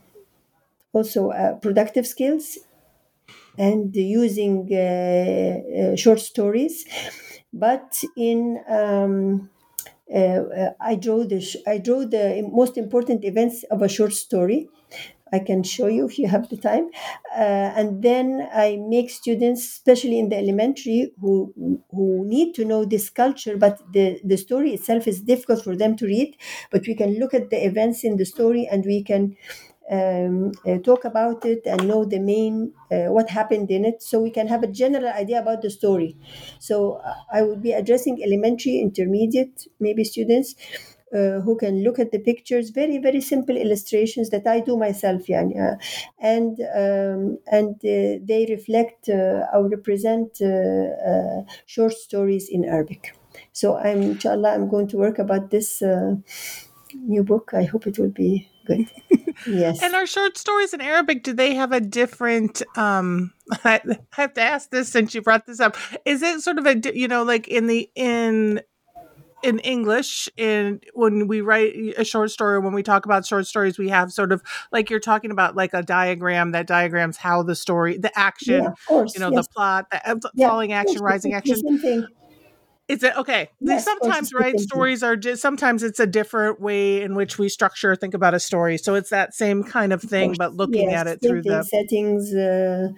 also 0.92 1.30
uh, 1.30 1.54
productive 1.56 2.06
skills 2.06 2.58
and 3.58 3.94
using 3.94 4.68
uh, 4.72 4.76
uh, 5.92 5.96
short 5.96 6.20
stories, 6.20 6.84
but 7.52 8.02
in 8.16 8.60
um, 8.68 9.50
uh, 10.14 10.70
I 10.80 10.96
draw 10.96 11.24
the 11.24 11.40
I 11.66 11.78
draw 11.78 12.04
the 12.06 12.48
most 12.52 12.76
important 12.78 13.24
events 13.24 13.64
of 13.70 13.82
a 13.82 13.88
short 13.88 14.12
story 14.14 14.68
I 15.32 15.38
can 15.38 15.62
show 15.62 15.86
you 15.86 16.06
if 16.06 16.18
you 16.18 16.28
have 16.28 16.48
the 16.48 16.56
time. 16.56 16.90
Uh, 17.36 17.70
and 17.78 18.02
then 18.02 18.48
I 18.52 18.76
make 18.88 19.10
students, 19.10 19.62
especially 19.64 20.18
in 20.18 20.28
the 20.28 20.36
elementary, 20.36 21.12
who 21.20 21.52
who 21.90 22.24
need 22.26 22.54
to 22.56 22.64
know 22.64 22.84
this 22.84 23.10
culture, 23.10 23.56
but 23.56 23.80
the, 23.92 24.20
the 24.24 24.36
story 24.36 24.72
itself 24.74 25.06
is 25.06 25.20
difficult 25.20 25.62
for 25.64 25.76
them 25.76 25.96
to 25.96 26.06
read. 26.06 26.36
But 26.70 26.86
we 26.86 26.94
can 26.94 27.18
look 27.18 27.34
at 27.34 27.50
the 27.50 27.64
events 27.64 28.04
in 28.04 28.16
the 28.16 28.24
story 28.26 28.66
and 28.70 28.84
we 28.84 29.02
can 29.02 29.36
um, 29.90 30.52
uh, 30.66 30.78
talk 30.78 31.04
about 31.04 31.44
it 31.44 31.62
and 31.66 31.88
know 31.88 32.04
the 32.04 32.20
main 32.20 32.72
uh, 32.92 33.06
what 33.16 33.28
happened 33.28 33.70
in 33.70 33.84
it 33.84 34.02
so 34.02 34.20
we 34.20 34.30
can 34.30 34.46
have 34.46 34.62
a 34.62 34.68
general 34.68 35.08
idea 35.08 35.40
about 35.40 35.62
the 35.62 35.70
story 35.70 36.16
so 36.60 37.00
uh, 37.04 37.14
i 37.32 37.42
would 37.42 37.60
be 37.60 37.72
addressing 37.72 38.22
elementary 38.22 38.78
intermediate 38.78 39.66
maybe 39.80 40.04
students 40.04 40.54
uh, 41.14 41.40
who 41.40 41.56
can 41.56 41.82
look 41.82 41.98
at 41.98 42.12
the 42.12 42.18
pictures 42.18 42.70
very 42.70 42.98
very 42.98 43.20
simple 43.20 43.56
illustrations 43.56 44.30
that 44.30 44.46
i 44.46 44.60
do 44.60 44.76
myself 44.76 45.28
yeah, 45.28 45.74
and 46.18 46.60
um, 46.74 47.38
and 47.46 47.74
uh, 47.76 48.18
they 48.24 48.46
reflect 48.48 49.08
uh, 49.08 49.46
or 49.52 49.68
represent 49.68 50.38
uh, 50.40 50.46
uh, 50.46 51.42
short 51.66 51.92
stories 51.92 52.48
in 52.48 52.64
arabic. 52.64 53.16
So 53.52 53.76
i'm 53.76 54.02
inshallah 54.02 54.54
i'm 54.54 54.68
going 54.68 54.88
to 54.88 54.96
work 54.96 55.18
about 55.18 55.50
this 55.50 55.82
uh, 55.82 56.16
new 56.94 57.22
book. 57.22 57.52
I 57.54 57.64
hope 57.64 57.86
it 57.86 57.98
will 57.98 58.10
be 58.10 58.48
good. 58.66 58.90
Yes. 59.46 59.82
And 59.82 59.94
our 59.94 60.06
short 60.06 60.36
stories 60.36 60.74
in 60.74 60.82
arabic 60.82 61.22
do 61.22 61.32
they 61.32 61.54
have 61.54 61.72
a 61.72 61.80
different 61.80 62.62
um 62.76 63.32
I 63.64 63.80
have 64.10 64.34
to 64.34 64.42
ask 64.42 64.70
this 64.70 64.90
since 64.90 65.14
you 65.14 65.22
brought 65.22 65.46
this 65.46 65.60
up. 65.60 65.76
Is 66.04 66.22
it 66.22 66.40
sort 66.42 66.58
of 66.58 66.66
a 66.66 66.76
you 66.94 67.08
know 67.08 67.22
like 67.22 67.48
in 67.48 67.66
the 67.66 67.90
in 67.94 68.60
in 69.42 69.58
English, 69.60 70.28
and 70.36 70.84
when 70.94 71.26
we 71.26 71.40
write 71.40 71.74
a 71.96 72.04
short 72.04 72.30
story, 72.30 72.58
when 72.58 72.72
we 72.72 72.82
talk 72.82 73.04
about 73.04 73.26
short 73.26 73.46
stories, 73.46 73.78
we 73.78 73.88
have 73.88 74.12
sort 74.12 74.32
of 74.32 74.42
like 74.72 74.90
you're 74.90 75.00
talking 75.00 75.30
about 75.30 75.56
like 75.56 75.74
a 75.74 75.82
diagram 75.82 76.52
that 76.52 76.66
diagrams 76.66 77.16
how 77.16 77.42
the 77.42 77.54
story, 77.54 77.96
the 77.98 78.16
action, 78.18 78.64
yeah, 78.64 78.70
course, 78.86 79.14
you 79.14 79.20
know, 79.20 79.30
yes. 79.30 79.46
the 79.46 79.52
plot, 79.52 79.86
the 79.90 80.10
uh, 80.10 80.16
yeah, 80.34 80.48
falling 80.48 80.72
action, 80.72 81.02
rising 81.02 81.34
action. 81.34 81.56
Is 82.88 83.04
it 83.04 83.16
okay? 83.16 83.48
Yes, 83.60 83.84
sometimes, 83.84 84.34
right? 84.34 84.58
Stories 84.58 85.04
are 85.04 85.14
just 85.14 85.40
sometimes 85.40 85.84
it's 85.84 86.00
a 86.00 86.08
different 86.08 86.60
way 86.60 87.02
in 87.02 87.14
which 87.14 87.38
we 87.38 87.48
structure, 87.48 87.94
think 87.94 88.14
about 88.14 88.34
a 88.34 88.40
story. 88.40 88.78
So 88.78 88.96
it's 88.96 89.10
that 89.10 89.32
same 89.32 89.62
kind 89.62 89.92
of 89.92 90.02
thing, 90.02 90.34
but 90.36 90.54
looking 90.54 90.90
yes, 90.90 91.00
at 91.00 91.06
it 91.06 91.22
through 91.22 91.42
the 91.42 91.62
settings, 91.62 92.34
uh, 92.34 92.88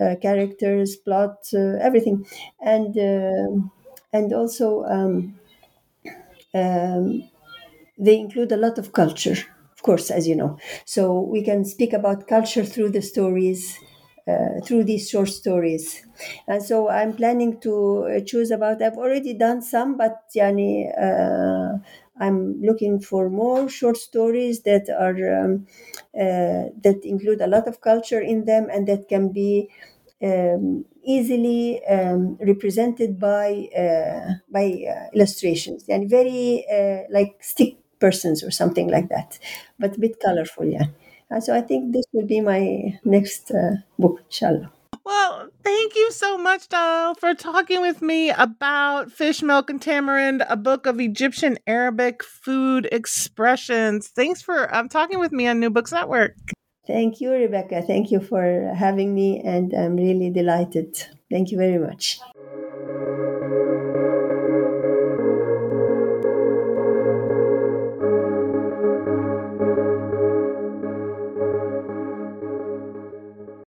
uh, 0.00 0.16
characters, 0.20 0.96
plot, 0.96 1.36
uh, 1.54 1.78
everything, 1.80 2.26
and 2.60 2.98
um, 2.98 3.70
and 4.12 4.32
also. 4.32 4.84
Um, 4.84 5.38
um, 6.54 7.28
they 7.98 8.18
include 8.18 8.52
a 8.52 8.56
lot 8.56 8.78
of 8.78 8.92
culture, 8.92 9.36
of 9.72 9.82
course, 9.82 10.10
as 10.10 10.26
you 10.28 10.36
know. 10.36 10.58
So 10.84 11.20
we 11.20 11.42
can 11.42 11.64
speak 11.64 11.92
about 11.92 12.28
culture 12.28 12.64
through 12.64 12.90
the 12.90 13.02
stories, 13.02 13.78
uh, 14.26 14.60
through 14.64 14.84
these 14.84 15.08
short 15.08 15.28
stories. 15.28 16.04
And 16.46 16.62
so 16.62 16.88
I'm 16.88 17.14
planning 17.14 17.60
to 17.60 18.04
uh, 18.04 18.20
choose 18.24 18.50
about, 18.50 18.82
I've 18.82 18.98
already 18.98 19.34
done 19.34 19.62
some, 19.62 19.96
but 19.96 20.22
yani, 20.36 20.90
uh, 21.00 21.78
I'm 22.20 22.60
looking 22.62 23.00
for 23.00 23.30
more 23.30 23.68
short 23.68 23.96
stories 23.96 24.62
that 24.62 24.88
are 24.90 25.44
um, 25.44 25.66
uh, 26.14 26.70
that 26.82 27.00
include 27.04 27.40
a 27.40 27.46
lot 27.46 27.68
of 27.68 27.80
culture 27.80 28.20
in 28.20 28.44
them 28.44 28.68
and 28.72 28.86
that 28.88 29.08
can 29.08 29.30
be 29.32 29.68
um, 30.22 30.84
easily 31.04 31.84
um, 31.86 32.36
represented 32.40 33.18
by 33.18 33.68
uh, 33.76 34.34
by 34.50 34.84
uh, 34.88 35.06
illustrations 35.14 35.84
and 35.88 36.10
very 36.10 36.64
uh, 36.72 37.02
like 37.10 37.36
stick 37.40 37.76
persons 38.00 38.42
or 38.42 38.50
something 38.50 38.88
like 38.88 39.08
that, 39.08 39.38
but 39.78 39.96
a 39.96 40.00
bit 40.00 40.20
colorful, 40.20 40.64
yeah. 40.64 40.86
Uh, 41.30 41.40
so 41.40 41.54
I 41.54 41.60
think 41.60 41.92
this 41.92 42.06
will 42.12 42.26
be 42.26 42.40
my 42.40 42.98
next 43.04 43.50
uh, 43.50 43.76
book, 43.98 44.22
inshallah. 44.26 44.70
Well, 45.04 45.48
thank 45.64 45.94
you 45.94 46.10
so 46.12 46.36
much, 46.36 46.68
Dal, 46.68 47.14
for 47.14 47.34
talking 47.34 47.80
with 47.80 48.02
me 48.02 48.30
about 48.30 49.10
Fish, 49.10 49.42
Milk, 49.42 49.70
and 49.70 49.80
Tamarind, 49.80 50.44
a 50.48 50.56
book 50.56 50.86
of 50.86 51.00
Egyptian 51.00 51.58
Arabic 51.66 52.22
food 52.22 52.88
expressions. 52.92 54.08
Thanks 54.08 54.42
for 54.42 54.74
um, 54.74 54.88
talking 54.88 55.18
with 55.18 55.32
me 55.32 55.46
on 55.46 55.60
New 55.60 55.70
Books 55.70 55.92
Network. 55.92 56.34
Thank 56.88 57.20
you, 57.20 57.30
Rebecca. 57.30 57.82
Thank 57.82 58.10
you 58.10 58.18
for 58.20 58.72
having 58.74 59.14
me, 59.14 59.40
and 59.44 59.72
I'm 59.72 59.94
really 59.96 60.30
delighted. 60.30 60.96
Thank 61.30 61.52
you 61.52 61.58
very 61.58 61.78
much. 61.78 62.18